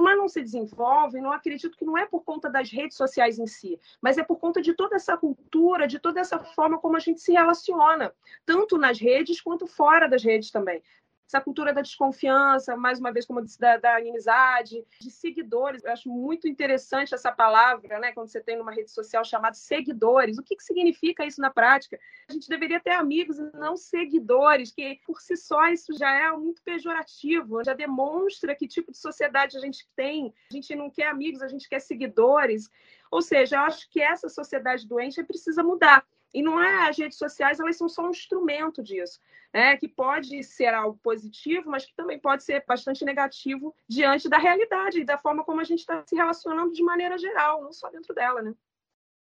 mais 0.00 0.18
não 0.18 0.28
se 0.28 0.42
desenvolvem, 0.42 1.22
não 1.22 1.32
acredito 1.32 1.76
que 1.76 1.84
não 1.84 1.96
é 1.96 2.06
por 2.06 2.22
conta 2.24 2.50
das 2.50 2.70
redes 2.70 2.96
sociais 2.96 3.38
em 3.38 3.46
si, 3.46 3.78
mas 4.00 4.18
é 4.18 4.24
por 4.24 4.38
conta 4.38 4.60
de 4.60 4.74
toda 4.74 4.96
essa 4.96 5.16
cultura, 5.16 5.86
de 5.86 5.98
toda 5.98 6.20
essa 6.20 6.38
forma 6.38 6.78
como 6.78 6.96
a 6.96 7.00
gente 7.00 7.20
se 7.20 7.32
relaciona, 7.32 8.12
tanto 8.44 8.76
nas 8.76 8.98
redes 8.98 9.40
quanto 9.40 9.66
fora 9.66 10.08
das 10.08 10.22
redes 10.22 10.50
também 10.50 10.82
essa 11.26 11.40
cultura 11.40 11.72
da 11.72 11.82
desconfiança, 11.82 12.76
mais 12.76 13.00
uma 13.00 13.12
vez, 13.12 13.26
como 13.26 13.40
eu 13.40 13.44
disse, 13.44 13.58
da, 13.58 13.76
da 13.76 14.00
inimizade, 14.00 14.84
de 15.00 15.10
seguidores. 15.10 15.82
Eu 15.82 15.92
acho 15.92 16.08
muito 16.08 16.46
interessante 16.46 17.14
essa 17.14 17.32
palavra, 17.32 17.98
né? 17.98 18.12
Quando 18.12 18.28
você 18.28 18.40
tem 18.40 18.56
numa 18.56 18.70
rede 18.70 18.92
social 18.92 19.24
chamada 19.24 19.56
seguidores. 19.56 20.38
O 20.38 20.42
que, 20.42 20.54
que 20.54 20.62
significa 20.62 21.26
isso 21.26 21.40
na 21.40 21.50
prática? 21.50 21.98
A 22.28 22.32
gente 22.32 22.48
deveria 22.48 22.78
ter 22.78 22.92
amigos 22.92 23.38
e 23.38 23.42
não 23.56 23.76
seguidores, 23.76 24.70
que 24.70 25.00
por 25.04 25.20
si 25.20 25.36
só 25.36 25.66
isso 25.66 25.92
já 25.98 26.14
é 26.14 26.30
muito 26.30 26.62
pejorativo, 26.62 27.64
já 27.64 27.74
demonstra 27.74 28.54
que 28.54 28.68
tipo 28.68 28.92
de 28.92 28.98
sociedade 28.98 29.56
a 29.56 29.60
gente 29.60 29.88
tem. 29.96 30.32
A 30.50 30.54
gente 30.54 30.76
não 30.76 30.88
quer 30.88 31.08
amigos, 31.08 31.42
a 31.42 31.48
gente 31.48 31.68
quer 31.68 31.80
seguidores. 31.80 32.70
Ou 33.10 33.20
seja, 33.20 33.56
eu 33.56 33.60
acho 33.62 33.90
que 33.90 34.00
essa 34.00 34.28
sociedade 34.28 34.86
doente 34.86 35.22
precisa 35.24 35.62
mudar. 35.62 36.06
E 36.36 36.42
não 36.42 36.62
é 36.62 36.86
as 36.86 36.98
redes 36.98 37.16
sociais, 37.16 37.58
elas 37.58 37.78
são 37.78 37.88
só 37.88 38.06
um 38.06 38.10
instrumento 38.10 38.82
disso, 38.82 39.18
né? 39.54 39.74
que 39.78 39.88
pode 39.88 40.44
ser 40.44 40.74
algo 40.74 41.00
positivo, 41.02 41.70
mas 41.70 41.86
que 41.86 41.94
também 41.96 42.18
pode 42.18 42.44
ser 42.44 42.62
bastante 42.68 43.06
negativo 43.06 43.74
diante 43.88 44.28
da 44.28 44.36
realidade 44.36 45.00
e 45.00 45.04
da 45.04 45.16
forma 45.16 45.42
como 45.42 45.62
a 45.62 45.64
gente 45.64 45.78
está 45.78 46.04
se 46.06 46.14
relacionando 46.14 46.74
de 46.74 46.82
maneira 46.82 47.16
geral, 47.16 47.62
não 47.62 47.72
só 47.72 47.88
dentro 47.88 48.14
dela, 48.14 48.42
né? 48.42 48.52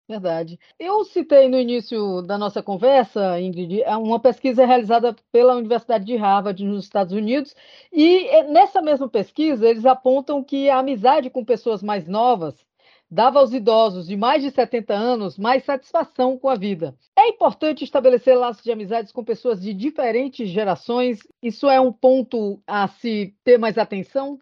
Verdade. 0.07 0.59
Eu 0.77 1.03
citei 1.03 1.49
no 1.49 1.57
início 1.57 2.21
da 2.21 2.37
nossa 2.37 2.61
conversa, 2.61 3.41
Ingrid, 3.41 3.81
é 3.81 3.97
uma 3.97 4.19
pesquisa 4.19 4.63
realizada 4.63 5.15
pela 5.31 5.55
Universidade 5.55 6.05
de 6.05 6.15
Harvard 6.15 6.63
nos 6.63 6.83
Estados 6.83 7.13
Unidos, 7.13 7.55
e 7.91 8.27
é, 8.27 8.43
nessa 8.43 8.79
mesma 8.79 9.09
pesquisa 9.09 9.67
eles 9.67 9.87
apontam 9.87 10.43
que 10.43 10.69
a 10.69 10.77
amizade 10.77 11.31
com 11.31 11.43
pessoas 11.43 11.81
mais 11.81 12.07
novas 12.07 12.63
dava 13.11 13.39
aos 13.39 13.51
idosos 13.51 14.07
de 14.07 14.15
mais 14.15 14.41
de 14.41 14.49
70 14.49 14.93
anos 14.93 15.37
mais 15.37 15.65
satisfação 15.65 16.37
com 16.37 16.47
a 16.47 16.55
vida. 16.55 16.95
É 17.17 17.27
importante 17.27 17.83
estabelecer 17.83 18.37
laços 18.37 18.63
de 18.63 18.71
amizades 18.71 19.11
com 19.11 19.23
pessoas 19.23 19.61
de 19.61 19.73
diferentes 19.73 20.49
gerações. 20.49 21.19
Isso 21.43 21.69
é 21.69 21.79
um 21.81 21.91
ponto 21.91 22.61
a 22.65 22.87
se 22.87 23.35
ter 23.43 23.57
mais 23.57 23.77
atenção? 23.77 24.39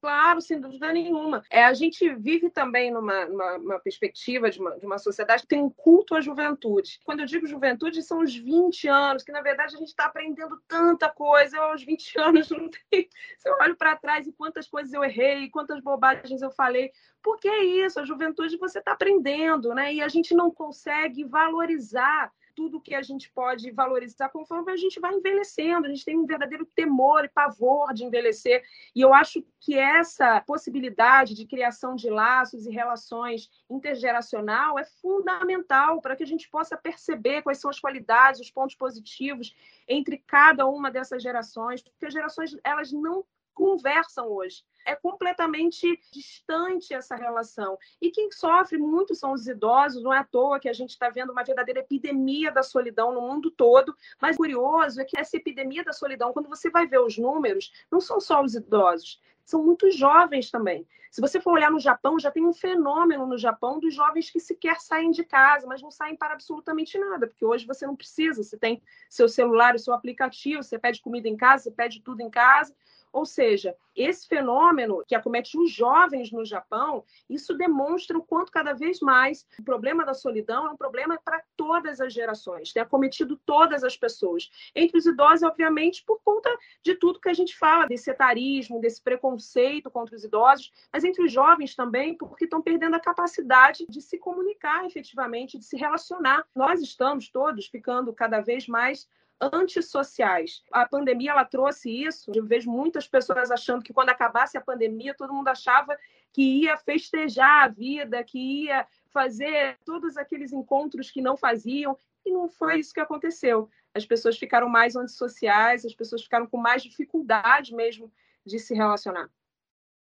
Claro, 0.00 0.40
sem 0.40 0.58
dúvida 0.58 0.90
nenhuma. 0.94 1.42
É, 1.50 1.62
a 1.62 1.74
gente 1.74 2.08
vive 2.14 2.48
também 2.48 2.90
numa, 2.90 3.26
numa 3.26 3.78
perspectiva 3.78 4.50
de 4.50 4.58
uma, 4.58 4.78
de 4.78 4.86
uma 4.86 4.96
sociedade 4.96 5.42
que 5.42 5.48
tem 5.48 5.62
um 5.62 5.68
culto 5.68 6.14
à 6.14 6.22
juventude. 6.22 6.98
Quando 7.04 7.20
eu 7.20 7.26
digo 7.26 7.46
juventude, 7.46 8.02
são 8.02 8.20
os 8.20 8.34
20 8.34 8.88
anos, 8.88 9.22
que 9.22 9.30
na 9.30 9.42
verdade 9.42 9.74
a 9.76 9.78
gente 9.78 9.88
está 9.88 10.06
aprendendo 10.06 10.58
tanta 10.66 11.10
coisa. 11.10 11.58
Eu, 11.58 11.64
aos 11.64 11.82
20 11.82 12.18
anos, 12.18 12.48
não 12.50 12.70
tem. 12.70 13.10
Se 13.36 13.46
eu 13.46 13.56
olho 13.60 13.76
para 13.76 13.94
trás 13.94 14.26
e 14.26 14.32
quantas 14.32 14.66
coisas 14.66 14.90
eu 14.94 15.04
errei, 15.04 15.50
quantas 15.50 15.82
bobagens 15.82 16.40
eu 16.40 16.50
falei. 16.50 16.90
Porque 17.22 17.48
é 17.48 17.62
isso, 17.62 18.00
a 18.00 18.04
juventude 18.06 18.56
você 18.56 18.78
está 18.78 18.92
aprendendo, 18.92 19.74
né? 19.74 19.92
E 19.92 20.00
a 20.00 20.08
gente 20.08 20.34
não 20.34 20.50
consegue 20.50 21.24
valorizar 21.24 22.32
tudo 22.54 22.80
que 22.80 22.94
a 22.94 23.02
gente 23.02 23.30
pode 23.30 23.70
valorizar 23.70 24.28
conforme 24.28 24.72
a 24.72 24.76
gente 24.76 25.00
vai 25.00 25.14
envelhecendo. 25.14 25.86
A 25.86 25.90
gente 25.90 26.04
tem 26.04 26.18
um 26.18 26.26
verdadeiro 26.26 26.66
temor 26.66 27.24
e 27.24 27.28
pavor 27.28 27.92
de 27.92 28.04
envelhecer. 28.04 28.62
E 28.94 29.00
eu 29.00 29.12
acho 29.14 29.44
que 29.58 29.76
essa 29.76 30.40
possibilidade 30.40 31.34
de 31.34 31.46
criação 31.46 31.94
de 31.94 32.08
laços 32.10 32.66
e 32.66 32.70
relações 32.70 33.50
intergeracional 33.68 34.78
é 34.78 34.84
fundamental 34.84 36.00
para 36.00 36.16
que 36.16 36.22
a 36.22 36.26
gente 36.26 36.48
possa 36.48 36.76
perceber 36.76 37.42
quais 37.42 37.58
são 37.58 37.70
as 37.70 37.80
qualidades, 37.80 38.40
os 38.40 38.50
pontos 38.50 38.74
positivos 38.74 39.54
entre 39.86 40.18
cada 40.18 40.66
uma 40.66 40.90
dessas 40.90 41.22
gerações, 41.22 41.82
porque 41.82 42.06
as 42.06 42.12
gerações 42.12 42.56
elas 42.64 42.92
não 42.92 43.24
conversam 43.54 44.28
hoje. 44.28 44.64
É 44.86 44.94
completamente 44.94 46.00
distante 46.12 46.94
essa 46.94 47.14
relação. 47.14 47.78
E 48.00 48.10
quem 48.10 48.30
sofre 48.30 48.78
muito 48.78 49.14
são 49.14 49.32
os 49.32 49.46
idosos, 49.46 50.02
não 50.02 50.12
é 50.12 50.18
à 50.18 50.24
toa 50.24 50.58
que 50.58 50.68
a 50.68 50.72
gente 50.72 50.90
está 50.90 51.10
vendo 51.10 51.30
uma 51.30 51.44
verdadeira 51.44 51.80
epidemia 51.80 52.50
da 52.50 52.62
solidão 52.62 53.12
no 53.12 53.20
mundo 53.20 53.50
todo. 53.50 53.94
Mas 54.20 54.36
curioso 54.36 55.00
é 55.00 55.04
que 55.04 55.18
essa 55.18 55.36
epidemia 55.36 55.84
da 55.84 55.92
solidão, 55.92 56.32
quando 56.32 56.48
você 56.48 56.70
vai 56.70 56.86
ver 56.86 57.00
os 57.00 57.18
números, 57.18 57.72
não 57.90 58.00
são 58.00 58.20
só 58.20 58.42
os 58.42 58.54
idosos, 58.54 59.20
são 59.44 59.64
muito 59.64 59.90
jovens 59.90 60.50
também. 60.50 60.86
Se 61.10 61.20
você 61.20 61.40
for 61.40 61.54
olhar 61.54 61.72
no 61.72 61.80
Japão, 61.80 62.20
já 62.20 62.30
tem 62.30 62.46
um 62.46 62.52
fenômeno 62.52 63.26
no 63.26 63.36
Japão 63.36 63.80
dos 63.80 63.92
jovens 63.92 64.30
que 64.30 64.38
sequer 64.38 64.80
saem 64.80 65.10
de 65.10 65.24
casa, 65.24 65.66
mas 65.66 65.82
não 65.82 65.90
saem 65.90 66.14
para 66.14 66.34
absolutamente 66.34 66.96
nada, 66.96 67.26
porque 67.26 67.44
hoje 67.44 67.66
você 67.66 67.84
não 67.84 67.96
precisa, 67.96 68.44
você 68.44 68.56
tem 68.56 68.80
seu 69.08 69.28
celular, 69.28 69.74
o 69.74 69.78
seu 69.78 69.92
aplicativo, 69.92 70.62
você 70.62 70.78
pede 70.78 71.02
comida 71.02 71.28
em 71.28 71.36
casa, 71.36 71.64
você 71.64 71.70
pede 71.72 72.00
tudo 72.00 72.20
em 72.20 72.30
casa. 72.30 72.72
Ou 73.12 73.26
seja, 73.26 73.76
esse 73.94 74.26
fenômeno 74.26 75.04
que 75.06 75.14
acomete 75.14 75.58
os 75.58 75.70
jovens 75.70 76.30
no 76.30 76.44
Japão, 76.44 77.04
isso 77.28 77.54
demonstra 77.54 78.16
o 78.16 78.22
quanto 78.22 78.52
cada 78.52 78.72
vez 78.72 79.00
mais 79.00 79.46
o 79.58 79.64
problema 79.64 80.04
da 80.04 80.14
solidão 80.14 80.66
é 80.66 80.70
um 80.70 80.76
problema 80.76 81.18
para 81.24 81.42
todas 81.56 82.00
as 82.00 82.12
gerações, 82.12 82.72
tem 82.72 82.82
acometido 82.82 83.36
todas 83.44 83.82
as 83.82 83.96
pessoas. 83.96 84.50
Entre 84.74 84.96
os 84.96 85.06
idosos, 85.06 85.42
obviamente, 85.42 86.04
por 86.04 86.20
conta 86.22 86.50
de 86.82 86.94
tudo 86.94 87.20
que 87.20 87.28
a 87.28 87.34
gente 87.34 87.56
fala, 87.56 87.86
desse 87.86 88.10
etarismo, 88.10 88.80
desse 88.80 89.02
preconceito 89.02 89.90
contra 89.90 90.14
os 90.14 90.24
idosos, 90.24 90.70
mas 90.92 91.04
entre 91.04 91.24
os 91.24 91.32
jovens 91.32 91.74
também, 91.74 92.16
porque 92.16 92.44
estão 92.44 92.62
perdendo 92.62 92.94
a 92.94 93.00
capacidade 93.00 93.86
de 93.88 94.00
se 94.00 94.18
comunicar 94.18 94.86
efetivamente, 94.86 95.58
de 95.58 95.64
se 95.64 95.76
relacionar. 95.76 96.44
Nós 96.54 96.80
estamos 96.80 97.28
todos 97.28 97.66
ficando 97.66 98.12
cada 98.12 98.40
vez 98.40 98.66
mais 98.66 99.08
antissociais. 99.40 100.62
A 100.70 100.86
pandemia 100.86 101.30
ela 101.30 101.44
trouxe 101.44 101.90
isso. 101.90 102.30
Eu 102.34 102.44
vejo 102.44 102.70
muitas 102.70 103.08
pessoas 103.08 103.50
achando 103.50 103.82
que 103.82 103.92
quando 103.92 104.10
acabasse 104.10 104.58
a 104.58 104.60
pandemia, 104.60 105.14
todo 105.14 105.32
mundo 105.32 105.48
achava 105.48 105.96
que 106.32 106.42
ia 106.62 106.76
festejar 106.76 107.64
a 107.64 107.68
vida, 107.68 108.22
que 108.22 108.64
ia 108.64 108.86
fazer 109.08 109.78
todos 109.84 110.16
aqueles 110.16 110.52
encontros 110.52 111.10
que 111.10 111.20
não 111.20 111.36
faziam. 111.36 111.98
E 112.24 112.30
não 112.30 112.48
foi 112.48 112.80
isso 112.80 112.92
que 112.92 113.00
aconteceu. 113.00 113.68
As 113.94 114.04
pessoas 114.04 114.38
ficaram 114.38 114.68
mais 114.68 114.94
antissociais, 114.94 115.84
as 115.84 115.94
pessoas 115.94 116.22
ficaram 116.22 116.46
com 116.46 116.58
mais 116.58 116.82
dificuldade 116.82 117.74
mesmo 117.74 118.12
de 118.44 118.58
se 118.58 118.74
relacionar. 118.74 119.28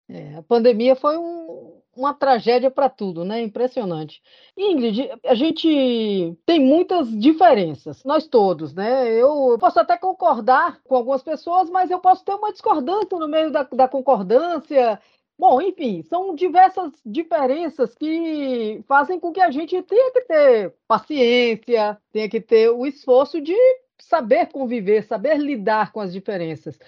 É, 0.09 0.37
a 0.37 0.43
pandemia 0.43 0.95
foi 0.95 1.19
um, 1.19 1.83
uma 1.97 2.15
tragédia 2.15 2.71
para 2.71 2.89
tudo, 2.89 3.25
né? 3.25 3.41
Impressionante. 3.43 4.23
Ingrid, 4.57 5.11
a 5.25 5.35
gente 5.35 6.37
tem 6.45 6.61
muitas 6.61 7.09
diferenças, 7.19 8.05
nós 8.05 8.29
todos, 8.29 8.75
né? 8.75 9.11
Eu 9.11 9.57
posso 9.59 9.81
até 9.81 9.97
concordar 9.97 10.81
com 10.85 10.95
algumas 10.95 11.23
pessoas, 11.23 11.71
mas 11.71 11.91
eu 11.91 11.99
posso 11.99 12.25
ter 12.25 12.35
uma 12.35 12.53
discordância 12.53 13.19
no 13.19 13.29
meio 13.29 13.51
da, 13.51 13.63
da 13.65 13.89
concordância. 13.89 15.01
Bom, 15.39 15.61
enfim, 15.61 16.03
são 16.03 16.35
diversas 16.35 16.93
diferenças 17.05 17.95
que 17.95 18.83
fazem 18.87 19.21
com 19.21 19.33
que 19.33 19.41
a 19.41 19.51
gente 19.51 19.83
tenha 19.83 20.13
que 20.13 20.21
ter 20.23 20.75
paciência, 20.89 21.99
tenha 22.13 22.29
que 22.29 22.41
ter 22.41 22.71
o 22.71 22.87
esforço 22.87 23.41
de 23.41 23.55
saber 23.99 24.47
conviver, 24.53 25.03
saber 25.05 25.39
lidar 25.39 25.93
com 25.93 26.01
as 26.01 26.13
diferenças. 26.13 26.79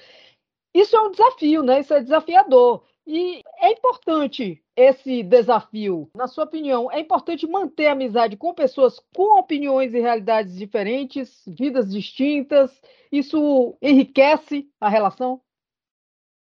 Isso 0.75 0.97
é 0.97 1.01
um 1.01 1.11
desafio, 1.11 1.62
né? 1.62 1.81
Isso 1.81 1.92
é 1.94 2.01
desafiador. 2.03 2.85
E 3.11 3.42
é 3.62 3.73
importante 3.73 4.62
esse 4.77 5.23
desafio, 5.23 6.11
na 6.14 6.27
sua 6.27 6.44
opinião, 6.44 6.92
é 6.92 7.01
importante 7.01 7.47
manter 7.47 7.87
a 7.87 7.92
amizade 7.92 8.37
com 8.37 8.53
pessoas 8.53 9.01
com 9.16 9.38
opiniões 9.38 9.94
e 9.94 9.99
realidades 9.99 10.55
diferentes, 10.55 11.42
vidas 11.47 11.90
distintas. 11.90 12.71
Isso 13.11 13.75
enriquece 13.81 14.68
a 14.79 14.90
relação? 14.90 15.40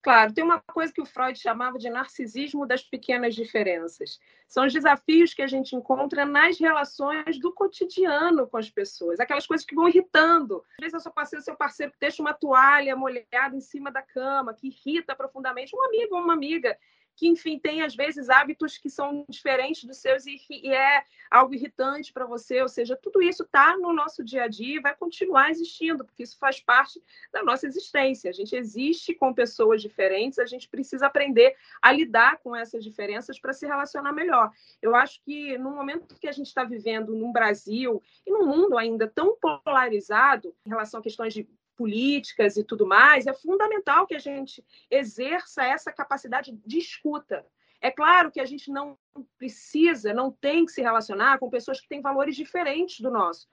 Claro, 0.05 0.31
tem 0.31 0.43
uma 0.43 0.61
coisa 0.61 0.93
que 0.93 1.01
o 1.01 1.05
Freud 1.05 1.35
chamava 1.35 1.79
de 1.79 1.89
narcisismo 1.89 2.67
das 2.67 2.83
pequenas 2.83 3.33
diferenças. 3.33 4.19
São 4.47 4.63
os 4.63 4.71
desafios 4.71 5.33
que 5.33 5.41
a 5.41 5.47
gente 5.47 5.75
encontra 5.75 6.23
nas 6.27 6.59
relações 6.59 7.39
do 7.39 7.51
cotidiano 7.51 8.45
com 8.45 8.55
as 8.55 8.69
pessoas, 8.69 9.19
aquelas 9.19 9.47
coisas 9.47 9.65
que 9.65 9.73
vão 9.73 9.89
irritando. 9.89 10.63
Às 10.73 10.81
vezes, 10.81 10.93
eu 10.93 10.99
sou 10.99 11.11
parceiro, 11.11 11.43
seu 11.43 11.55
parceiro 11.55 11.91
deixa 11.99 12.21
uma 12.21 12.35
toalha 12.35 12.95
molhada 12.95 13.55
em 13.55 13.59
cima 13.59 13.91
da 13.91 14.03
cama, 14.03 14.53
que 14.53 14.67
irrita 14.67 15.15
profundamente 15.15 15.75
um 15.75 15.83
amigo 15.83 16.15
ou 16.15 16.21
uma 16.21 16.33
amiga 16.33 16.77
que, 17.15 17.27
enfim, 17.27 17.57
tem 17.57 17.81
às 17.81 17.95
vezes 17.95 18.29
hábitos 18.29 18.77
que 18.77 18.89
são 18.89 19.25
diferentes 19.29 19.83
dos 19.85 19.97
seus 19.97 20.25
e, 20.25 20.37
e 20.49 20.73
é 20.73 21.03
algo 21.31 21.53
irritante 21.53 22.11
para 22.11 22.25
você. 22.25 22.61
Ou 22.61 22.67
seja, 22.67 22.95
tudo 22.95 23.21
isso 23.21 23.43
está 23.43 23.77
no 23.77 23.93
nosso 23.93 24.23
dia 24.23 24.43
a 24.43 24.47
dia 24.47 24.77
e 24.77 24.81
vai 24.81 24.95
continuar 24.95 25.49
existindo, 25.49 26.03
porque 26.03 26.23
isso 26.23 26.37
faz 26.37 26.59
parte 26.59 27.01
da 27.31 27.43
nossa 27.43 27.65
existência. 27.65 28.29
A 28.29 28.33
gente 28.33 28.55
existe 28.55 29.13
com 29.13 29.33
pessoas 29.33 29.81
diferentes, 29.81 30.39
a 30.39 30.45
gente 30.45 30.67
precisa 30.67 31.07
aprender 31.07 31.55
a 31.81 31.91
lidar 31.91 32.39
com 32.39 32.55
essas 32.55 32.83
diferenças 32.83 33.39
para 33.39 33.53
se 33.53 33.65
relacionar 33.65 34.11
melhor. 34.11 34.51
Eu 34.81 34.95
acho 34.95 35.21
que 35.23 35.57
no 35.57 35.71
momento 35.71 36.19
que 36.19 36.27
a 36.27 36.31
gente 36.31 36.47
está 36.47 36.63
vivendo 36.63 37.15
no 37.15 37.31
Brasil 37.31 38.01
e 38.25 38.31
no 38.31 38.45
mundo 38.45 38.77
ainda 38.77 39.07
tão 39.07 39.37
polarizado 39.37 40.53
em 40.65 40.69
relação 40.69 40.99
a 40.99 41.03
questões 41.03 41.33
de 41.33 41.47
políticas 41.75 42.57
e 42.57 42.63
tudo 42.63 42.85
mais, 42.85 43.27
é 43.27 43.33
fundamental 43.33 44.07
que 44.07 44.15
a 44.15 44.19
gente 44.19 44.63
exerça 44.89 45.63
essa 45.63 45.91
capacidade 45.91 46.51
de 46.65 46.77
escuta. 46.77 47.45
É 47.81 47.91
claro 47.91 48.31
que 48.31 48.39
a 48.39 48.45
gente 48.45 48.71
não 48.71 48.97
precisa, 49.37 50.13
não 50.13 50.31
tem 50.31 50.65
que 50.65 50.71
se 50.71 50.81
relacionar 50.81 51.37
com 51.37 51.49
pessoas 51.49 51.79
que 51.79 51.87
têm 51.87 52.01
valores 52.01 52.35
diferentes 52.35 52.99
do 52.99 53.11
nosso. 53.11 53.47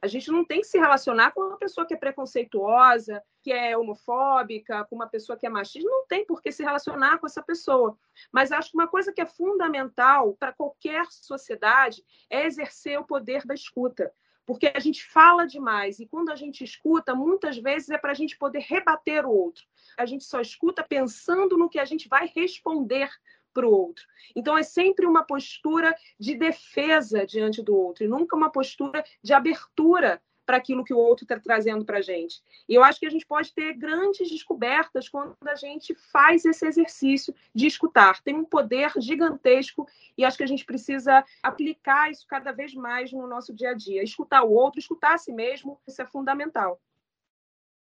A 0.00 0.06
gente 0.06 0.30
não 0.30 0.44
tem 0.44 0.60
que 0.60 0.66
se 0.66 0.78
relacionar 0.78 1.32
com 1.32 1.40
uma 1.40 1.58
pessoa 1.58 1.84
que 1.84 1.92
é 1.92 1.96
preconceituosa, 1.96 3.20
que 3.42 3.52
é 3.52 3.76
homofóbica, 3.76 4.84
com 4.84 4.94
uma 4.94 5.08
pessoa 5.08 5.36
que 5.36 5.44
é 5.44 5.50
machista. 5.50 5.88
Não 5.88 6.06
tem 6.06 6.24
por 6.24 6.40
que 6.40 6.52
se 6.52 6.62
relacionar 6.62 7.18
com 7.18 7.26
essa 7.26 7.42
pessoa. 7.42 7.98
Mas 8.30 8.52
acho 8.52 8.70
que 8.70 8.76
uma 8.76 8.86
coisa 8.86 9.12
que 9.12 9.20
é 9.20 9.26
fundamental 9.26 10.34
para 10.34 10.52
qualquer 10.52 11.04
sociedade 11.10 12.04
é 12.30 12.46
exercer 12.46 12.98
o 13.00 13.06
poder 13.06 13.44
da 13.44 13.54
escuta 13.54 14.12
porque 14.48 14.72
a 14.74 14.80
gente 14.80 15.04
fala 15.04 15.46
demais 15.46 16.00
e 16.00 16.06
quando 16.06 16.30
a 16.30 16.34
gente 16.34 16.64
escuta, 16.64 17.14
muitas 17.14 17.58
vezes 17.58 17.90
é 17.90 17.98
para 17.98 18.12
a 18.12 18.14
gente 18.14 18.34
poder 18.38 18.60
rebater 18.60 19.26
o 19.26 19.30
outro. 19.30 19.62
A 19.94 20.06
gente 20.06 20.24
só 20.24 20.40
escuta 20.40 20.82
pensando 20.82 21.58
no 21.58 21.68
que 21.68 21.78
a 21.78 21.84
gente 21.84 22.08
vai 22.08 22.32
responder 22.34 23.10
para 23.52 23.66
o 23.66 23.70
outro. 23.70 24.06
Então 24.34 24.56
é 24.56 24.62
sempre 24.62 25.04
uma 25.04 25.22
postura 25.22 25.94
de 26.18 26.34
defesa 26.34 27.26
diante 27.26 27.62
do 27.62 27.76
outro 27.76 28.04
e 28.04 28.08
nunca 28.08 28.34
uma 28.34 28.50
postura 28.50 29.04
de 29.22 29.34
abertura 29.34 30.18
para 30.48 30.56
aquilo 30.56 30.82
que 30.82 30.94
o 30.94 30.98
outro 30.98 31.26
está 31.26 31.38
trazendo 31.38 31.84
para 31.84 31.98
a 31.98 32.00
gente. 32.00 32.42
E 32.66 32.74
eu 32.74 32.82
acho 32.82 32.98
que 32.98 33.04
a 33.04 33.10
gente 33.10 33.26
pode 33.26 33.52
ter 33.52 33.74
grandes 33.74 34.30
descobertas 34.30 35.06
quando 35.06 35.36
a 35.46 35.54
gente 35.54 35.94
faz 36.10 36.42
esse 36.46 36.66
exercício 36.66 37.34
de 37.54 37.66
escutar. 37.66 38.22
Tem 38.22 38.34
um 38.34 38.46
poder 38.46 38.90
gigantesco 38.96 39.86
e 40.16 40.24
acho 40.24 40.38
que 40.38 40.42
a 40.42 40.46
gente 40.46 40.64
precisa 40.64 41.22
aplicar 41.42 42.10
isso 42.10 42.26
cada 42.26 42.50
vez 42.50 42.72
mais 42.72 43.12
no 43.12 43.26
nosso 43.26 43.52
dia 43.52 43.72
a 43.72 43.74
dia. 43.74 44.02
Escutar 44.02 44.42
o 44.42 44.50
outro, 44.50 44.80
escutar 44.80 45.16
a 45.16 45.18
si 45.18 45.34
mesmo, 45.34 45.78
isso 45.86 46.00
é 46.00 46.06
fundamental. 46.06 46.80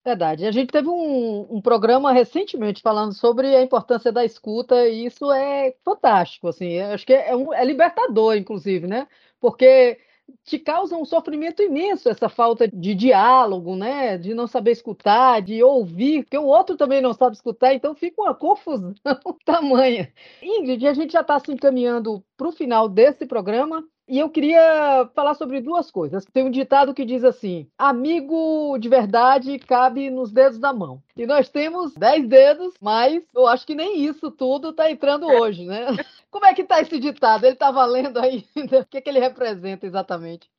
Verdade. 0.04 0.46
A 0.46 0.52
gente 0.52 0.70
teve 0.70 0.88
um, 0.88 1.56
um, 1.56 1.60
programa 1.60 2.12
recentemente 2.12 2.80
falando 2.80 3.12
sobre 3.12 3.56
a 3.56 3.62
importância 3.62 4.12
da 4.12 4.24
escuta 4.24 4.86
e 4.86 5.06
isso 5.06 5.32
é 5.32 5.74
fantástico, 5.84 6.46
assim. 6.46 6.78
Acho 6.78 7.04
que 7.04 7.12
é, 7.12 7.34
um, 7.34 7.52
é 7.52 7.64
libertador, 7.64 8.36
inclusive, 8.36 8.86
né? 8.86 9.08
Porque 9.40 9.98
te 10.44 10.58
causa 10.58 10.96
um 10.96 11.04
sofrimento 11.04 11.62
imenso 11.62 12.08
essa 12.08 12.28
falta 12.28 12.66
de 12.68 12.94
diálogo, 12.94 13.76
né? 13.76 14.18
De 14.18 14.34
não 14.34 14.46
saber 14.46 14.72
escutar, 14.72 15.40
de 15.42 15.62
ouvir, 15.62 16.24
porque 16.24 16.38
o 16.38 16.46
outro 16.46 16.76
também 16.76 17.00
não 17.00 17.12
sabe 17.12 17.36
escutar, 17.36 17.74
então 17.74 17.94
fica 17.94 18.20
uma 18.22 18.34
confusão 18.34 18.94
tamanha. 19.44 20.12
Ingrid, 20.42 20.86
a 20.86 20.94
gente 20.94 21.12
já 21.12 21.20
está 21.20 21.38
se 21.38 21.52
encaminhando 21.52 22.24
para 22.36 22.48
o 22.48 22.52
final 22.52 22.88
desse 22.88 23.26
programa. 23.26 23.84
E 24.12 24.18
eu 24.18 24.28
queria 24.28 25.08
falar 25.14 25.32
sobre 25.32 25.58
duas 25.62 25.90
coisas. 25.90 26.26
Tem 26.26 26.44
um 26.44 26.50
ditado 26.50 26.92
que 26.92 27.02
diz 27.02 27.24
assim: 27.24 27.66
amigo 27.78 28.76
de 28.78 28.86
verdade 28.86 29.58
cabe 29.58 30.10
nos 30.10 30.30
dedos 30.30 30.58
da 30.58 30.70
mão. 30.70 31.02
E 31.16 31.24
nós 31.24 31.48
temos 31.48 31.94
dez 31.94 32.28
dedos, 32.28 32.74
mas 32.78 33.24
eu 33.34 33.46
acho 33.46 33.66
que 33.66 33.74
nem 33.74 34.04
isso 34.04 34.30
tudo 34.30 34.68
está 34.68 34.90
entrando 34.90 35.26
hoje, 35.26 35.64
né? 35.64 35.86
Como 36.30 36.44
é 36.44 36.52
que 36.52 36.60
está 36.60 36.82
esse 36.82 36.98
ditado? 36.98 37.44
Ele 37.44 37.54
está 37.54 37.70
valendo 37.70 38.18
ainda? 38.18 38.80
O 38.82 38.84
que, 38.84 38.98
é 38.98 39.00
que 39.00 39.08
ele 39.08 39.18
representa 39.18 39.86
exatamente? 39.86 40.50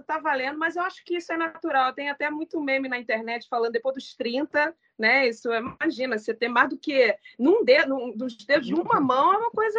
Está 0.00 0.18
valendo, 0.18 0.58
mas 0.58 0.74
eu 0.74 0.82
acho 0.82 1.04
que 1.04 1.18
isso 1.18 1.30
é 1.30 1.36
natural. 1.36 1.92
Tem 1.92 2.08
até 2.08 2.30
muito 2.30 2.58
meme 2.58 2.88
na 2.88 2.98
internet 2.98 3.46
falando 3.50 3.72
depois 3.72 3.96
dos 3.96 4.14
30, 4.14 4.74
né? 4.98 5.28
Isso 5.28 5.52
é, 5.52 5.58
imagina, 5.58 6.16
você 6.16 6.32
ter 6.32 6.48
mais 6.48 6.70
do 6.70 6.78
que 6.78 7.14
num 7.38 7.62
dedo, 7.66 7.90
num, 7.90 8.16
dos 8.16 8.34
dedos 8.34 8.66
de 8.66 8.74
uma 8.74 8.98
mão 8.98 9.34
é 9.34 9.36
uma 9.36 9.50
coisa 9.50 9.78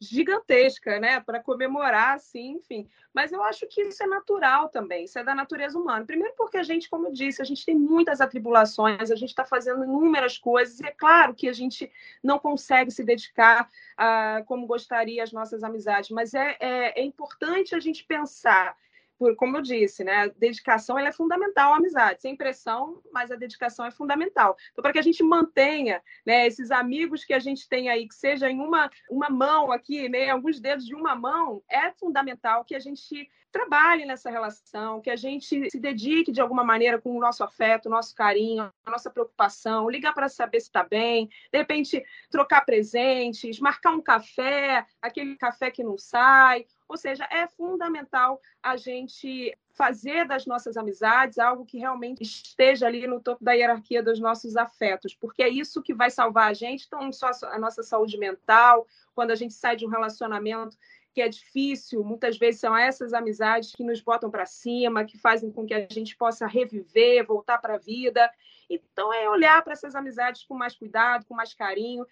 gigantesca, 0.00 1.00
né, 1.00 1.20
para 1.20 1.42
comemorar, 1.42 2.14
assim, 2.14 2.52
enfim. 2.52 2.88
Mas 3.12 3.32
eu 3.32 3.42
acho 3.42 3.66
que 3.66 3.82
isso 3.82 4.02
é 4.02 4.06
natural 4.06 4.68
também, 4.68 5.04
isso 5.04 5.18
é 5.18 5.24
da 5.24 5.34
natureza 5.34 5.78
humana. 5.78 6.04
Primeiro 6.04 6.34
porque 6.36 6.56
a 6.56 6.62
gente, 6.62 6.88
como 6.88 7.08
eu 7.08 7.12
disse, 7.12 7.42
a 7.42 7.44
gente 7.44 7.64
tem 7.64 7.76
muitas 7.76 8.20
atribulações, 8.20 9.10
a 9.10 9.16
gente 9.16 9.30
está 9.30 9.44
fazendo 9.44 9.84
inúmeras 9.84 10.38
coisas, 10.38 10.78
e 10.78 10.86
é 10.86 10.92
claro 10.92 11.34
que 11.34 11.48
a 11.48 11.52
gente 11.52 11.90
não 12.22 12.38
consegue 12.38 12.90
se 12.90 13.02
dedicar 13.02 13.68
a, 13.96 14.42
como 14.46 14.66
gostaria 14.66 15.22
às 15.22 15.32
nossas 15.32 15.64
amizades, 15.64 16.10
mas 16.10 16.32
é, 16.32 16.56
é, 16.60 17.00
é 17.00 17.04
importante 17.04 17.74
a 17.74 17.80
gente 17.80 18.04
pensar 18.04 18.76
por, 19.18 19.34
como 19.36 19.56
eu 19.56 19.62
disse, 19.62 20.04
né, 20.04 20.14
a 20.14 20.26
dedicação 20.28 20.98
ela 20.98 21.08
é 21.08 21.12
fundamental 21.12 21.72
à 21.72 21.76
amizade, 21.76 22.22
sem 22.22 22.36
pressão, 22.36 23.02
mas 23.12 23.30
a 23.30 23.36
dedicação 23.36 23.84
é 23.84 23.90
fundamental. 23.90 24.56
Então, 24.70 24.82
para 24.82 24.92
que 24.92 24.98
a 24.98 25.02
gente 25.02 25.22
mantenha 25.22 26.02
né, 26.24 26.46
esses 26.46 26.70
amigos 26.70 27.24
que 27.24 27.34
a 27.34 27.38
gente 27.38 27.68
tem 27.68 27.88
aí, 27.88 28.06
que 28.06 28.14
seja 28.14 28.48
em 28.50 28.60
uma, 28.60 28.90
uma 29.10 29.28
mão 29.28 29.72
aqui, 29.72 30.08
né, 30.08 30.30
alguns 30.30 30.60
dedos 30.60 30.86
de 30.86 30.94
uma 30.94 31.14
mão, 31.14 31.62
é 31.68 31.90
fundamental 31.92 32.64
que 32.64 32.74
a 32.74 32.80
gente 32.80 33.28
trabalhe 33.50 34.04
nessa 34.04 34.30
relação, 34.30 35.00
que 35.00 35.10
a 35.10 35.16
gente 35.16 35.70
se 35.70 35.80
dedique 35.80 36.30
de 36.30 36.40
alguma 36.40 36.62
maneira 36.62 37.00
com 37.00 37.16
o 37.16 37.20
nosso 37.20 37.42
afeto, 37.42 37.86
o 37.86 37.90
nosso 37.90 38.14
carinho, 38.14 38.70
a 38.84 38.90
nossa 38.90 39.10
preocupação, 39.10 39.88
ligar 39.88 40.12
para 40.12 40.28
saber 40.28 40.60
se 40.60 40.66
está 40.66 40.84
bem, 40.84 41.28
de 41.50 41.58
repente 41.58 42.04
trocar 42.30 42.64
presentes, 42.64 43.58
marcar 43.58 43.92
um 43.92 44.02
café, 44.02 44.86
aquele 45.00 45.36
café 45.36 45.70
que 45.70 45.82
não 45.82 45.96
sai, 45.96 46.66
ou 46.88 46.96
seja, 46.96 47.28
é 47.30 47.46
fundamental 47.46 48.40
a 48.62 48.76
gente 48.76 49.56
fazer 49.74 50.26
das 50.26 50.46
nossas 50.46 50.76
amizades 50.76 51.38
algo 51.38 51.64
que 51.64 51.78
realmente 51.78 52.22
esteja 52.22 52.86
ali 52.86 53.06
no 53.06 53.20
topo 53.20 53.44
da 53.44 53.52
hierarquia 53.52 54.02
dos 54.02 54.18
nossos 54.18 54.56
afetos, 54.56 55.14
porque 55.14 55.42
é 55.42 55.48
isso 55.48 55.82
que 55.82 55.94
vai 55.94 56.10
salvar 56.10 56.50
a 56.50 56.54
gente, 56.54 56.86
então, 56.86 57.12
só 57.12 57.30
a 57.44 57.58
nossa 57.58 57.82
saúde 57.82 58.16
mental, 58.18 58.86
quando 59.14 59.30
a 59.30 59.36
gente 59.36 59.54
sai 59.54 59.76
de 59.76 59.86
um 59.86 59.90
relacionamento 59.90 60.76
que 61.12 61.22
é 61.22 61.28
difícil, 61.28 62.04
muitas 62.04 62.38
vezes 62.38 62.60
são 62.60 62.76
essas 62.76 63.12
amizades 63.12 63.72
que 63.72 63.82
nos 63.82 64.00
botam 64.00 64.30
para 64.30 64.46
cima, 64.46 65.04
que 65.04 65.18
fazem 65.18 65.50
com 65.50 65.66
que 65.66 65.74
a 65.74 65.86
gente 65.90 66.16
possa 66.16 66.46
reviver, 66.46 67.26
voltar 67.26 67.58
para 67.58 67.74
a 67.74 67.78
vida. 67.78 68.30
Então, 68.70 69.12
é 69.12 69.28
olhar 69.28 69.62
para 69.64 69.72
essas 69.72 69.94
amizades 69.94 70.44
com 70.44 70.54
mais 70.54 70.76
cuidado, 70.76 71.24
com 71.24 71.34
mais 71.34 71.54
carinho, 71.54 72.06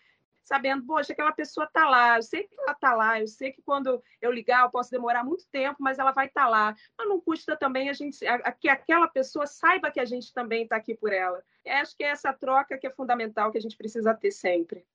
sabendo, 0.46 0.86
poxa, 0.86 1.12
aquela 1.12 1.32
pessoa 1.32 1.66
está 1.66 1.88
lá, 1.88 2.16
eu 2.16 2.22
sei 2.22 2.44
que 2.44 2.54
ela 2.58 2.72
está 2.72 2.94
lá, 2.94 3.20
eu 3.20 3.26
sei 3.26 3.52
que 3.52 3.60
quando 3.62 4.00
eu 4.22 4.30
ligar 4.30 4.62
eu 4.62 4.70
posso 4.70 4.90
demorar 4.90 5.24
muito 5.24 5.44
tempo, 5.50 5.76
mas 5.80 5.98
ela 5.98 6.12
vai 6.12 6.26
estar 6.26 6.44
tá 6.44 6.48
lá. 6.48 6.76
Mas 6.96 7.08
não 7.08 7.20
custa 7.20 7.56
também 7.56 7.90
a 7.90 7.92
gente 7.92 8.24
a, 8.24 8.52
que 8.52 8.68
aquela 8.68 9.08
pessoa 9.08 9.46
saiba 9.46 9.90
que 9.90 10.00
a 10.00 10.04
gente 10.04 10.32
também 10.32 10.62
está 10.62 10.76
aqui 10.76 10.94
por 10.94 11.12
ela. 11.12 11.42
Eu 11.64 11.74
acho 11.74 11.96
que 11.96 12.04
é 12.04 12.08
essa 12.08 12.32
troca 12.32 12.78
que 12.78 12.86
é 12.86 12.90
fundamental 12.90 13.50
que 13.50 13.58
a 13.58 13.60
gente 13.60 13.76
precisa 13.76 14.14
ter 14.14 14.30
sempre. 14.30 14.86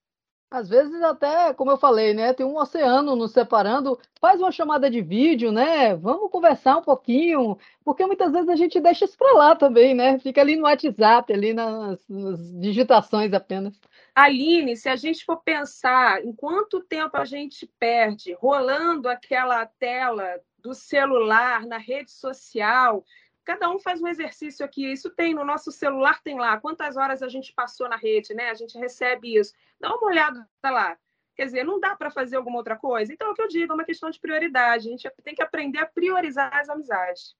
Às 0.50 0.68
vezes 0.68 1.02
até, 1.02 1.54
como 1.54 1.72
eu 1.72 1.78
falei, 1.78 2.14
né, 2.14 2.34
tem 2.34 2.46
um 2.46 2.58
oceano 2.58 3.16
nos 3.16 3.32
separando, 3.32 3.98
faz 4.20 4.42
uma 4.42 4.52
chamada 4.52 4.92
de 4.92 5.02
vídeo, 5.02 5.50
né? 5.50 5.96
Vamos 5.96 6.30
conversar 6.30 6.78
um 6.78 6.82
pouquinho, 6.82 7.58
porque 7.86 8.06
muitas 8.06 8.34
vezes 8.34 8.50
a 8.50 8.56
gente 8.58 8.78
deixa 8.82 9.06
isso 9.06 9.18
para 9.18 9.34
lá 9.34 9.56
também, 9.56 9.94
né? 9.96 10.20
Fica 10.20 10.42
ali 10.42 10.58
no 10.58 10.64
WhatsApp, 10.64 11.32
ali 11.32 11.54
nas, 11.54 12.06
nas 12.10 12.52
digitações 12.60 13.32
apenas. 13.32 13.80
Aline, 14.14 14.76
se 14.76 14.90
a 14.90 14.96
gente 14.96 15.24
for 15.24 15.38
pensar 15.38 16.24
em 16.24 16.34
quanto 16.34 16.82
tempo 16.82 17.16
a 17.16 17.24
gente 17.24 17.66
perde 17.80 18.34
rolando 18.34 19.08
aquela 19.08 19.66
tela 19.66 20.42
do 20.58 20.74
celular 20.74 21.66
na 21.66 21.78
rede 21.78 22.12
social, 22.12 23.06
cada 23.44 23.70
um 23.70 23.80
faz 23.80 24.02
um 24.02 24.08
exercício 24.08 24.66
aqui. 24.66 24.92
Isso 24.92 25.10
tem 25.10 25.34
no 25.34 25.46
nosso 25.46 25.72
celular, 25.72 26.22
tem 26.22 26.38
lá 26.38 26.60
quantas 26.60 26.98
horas 26.98 27.24
a 27.24 27.30
gente 27.30 27.54
passou 27.54 27.88
na 27.88 27.96
rede, 27.96 28.34
né? 28.34 28.50
A 28.50 28.54
gente 28.54 28.78
recebe 28.78 29.38
isso. 29.38 29.54
Dá 29.80 29.96
uma 29.96 30.08
olhada 30.08 30.48
lá. 30.64 30.98
Quer 31.36 31.46
dizer, 31.46 31.64
não 31.64 31.80
dá 31.80 31.96
para 31.96 32.12
fazer 32.12 32.36
alguma 32.36 32.58
outra 32.58 32.76
coisa? 32.76 33.14
Então, 33.14 33.30
é 33.30 33.32
o 33.32 33.34
que 33.34 33.42
eu 33.42 33.48
digo, 33.48 33.72
é 33.72 33.76
uma 33.76 33.86
questão 33.86 34.10
de 34.10 34.20
prioridade. 34.20 34.88
A 34.88 34.92
gente 34.92 35.10
tem 35.24 35.34
que 35.34 35.42
aprender 35.42 35.80
a 35.80 35.86
priorizar 35.86 36.54
as 36.54 36.68
amizades. 36.68 37.36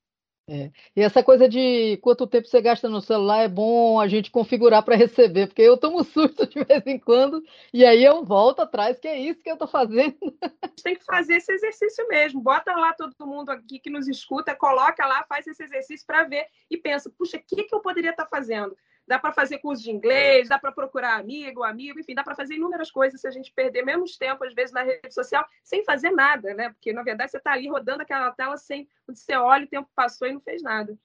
É. 0.54 0.70
E 0.94 1.02
essa 1.02 1.24
coisa 1.24 1.48
de 1.48 1.98
quanto 2.02 2.28
tempo 2.28 2.46
você 2.46 2.62
gasta 2.62 2.90
no 2.90 3.00
celular 3.00 3.44
é 3.44 3.48
bom 3.48 3.98
a 4.02 4.06
gente 4.10 4.30
configurar 4.30 4.84
para 4.84 4.98
receber, 4.98 5.48
porque 5.48 5.62
eu 5.62 5.78
tomo 5.78 6.04
susto 6.04 6.46
de 6.46 6.62
vez 6.66 6.86
em 6.86 7.00
quando 7.00 7.42
e 7.74 7.86
aí 7.86 8.04
eu 8.04 8.26
volto 8.26 8.60
atrás, 8.60 9.00
que 9.00 9.08
é 9.08 9.18
isso 9.18 9.42
que 9.42 9.50
eu 9.50 9.54
estou 9.54 9.68
fazendo. 9.70 10.18
A 10.62 10.68
gente 10.68 10.84
tem 10.84 10.96
que 10.98 11.06
fazer 11.06 11.36
esse 11.38 11.54
exercício 11.54 12.06
mesmo. 12.10 12.42
Bota 12.42 12.76
lá 12.76 12.92
todo 12.92 13.16
mundo 13.26 13.50
aqui 13.50 13.80
que 13.80 13.90
nos 13.90 14.10
escuta, 14.10 14.54
coloca 14.54 15.06
lá, 15.06 15.24
faz 15.24 15.48
esse 15.48 15.64
exercício 15.64 16.06
para 16.06 16.26
ver 16.26 16.46
e 16.70 16.76
pensa, 16.76 17.10
puxa, 17.18 17.38
o 17.38 17.40
que, 17.40 17.64
que 17.64 17.74
eu 17.74 17.80
poderia 17.80 18.12
estar 18.12 18.26
tá 18.26 18.30
fazendo? 18.30 18.76
Dá 19.12 19.20
para 19.20 19.34
fazer 19.34 19.58
curso 19.58 19.84
de 19.84 19.92
inglês, 19.92 20.48
dá 20.48 20.58
para 20.58 20.72
procurar 20.72 21.20
amigo, 21.20 21.64
amigo, 21.64 22.00
enfim, 22.00 22.16
dá 22.16 22.24
para 22.24 22.34
fazer 22.34 22.56
inúmeras 22.56 22.90
coisas 22.90 23.20
se 23.20 23.28
a 23.28 23.32
gente 23.32 23.52
perder 23.52 23.84
menos 23.84 24.16
tempo, 24.18 24.42
às 24.46 24.54
vezes, 24.54 24.72
na 24.72 24.84
rede 24.84 25.14
social, 25.14 25.46
sem 25.62 25.84
fazer 25.84 26.12
nada, 26.12 26.54
né? 26.54 26.70
Porque, 26.70 26.94
na 26.94 27.04
verdade, 27.04 27.30
você 27.30 27.38
está 27.38 27.52
ali 27.52 27.68
rodando 27.68 28.04
aquela 28.04 28.32
tela 28.32 28.56
sem. 28.56 28.88
Quando 29.06 29.18
você 29.18 29.36
olha, 29.36 29.66
o 29.66 29.68
tempo 29.68 29.90
passou 29.94 30.30
e 30.30 30.32
não 30.32 30.40
fez 30.40 30.64
nada. 30.64 30.98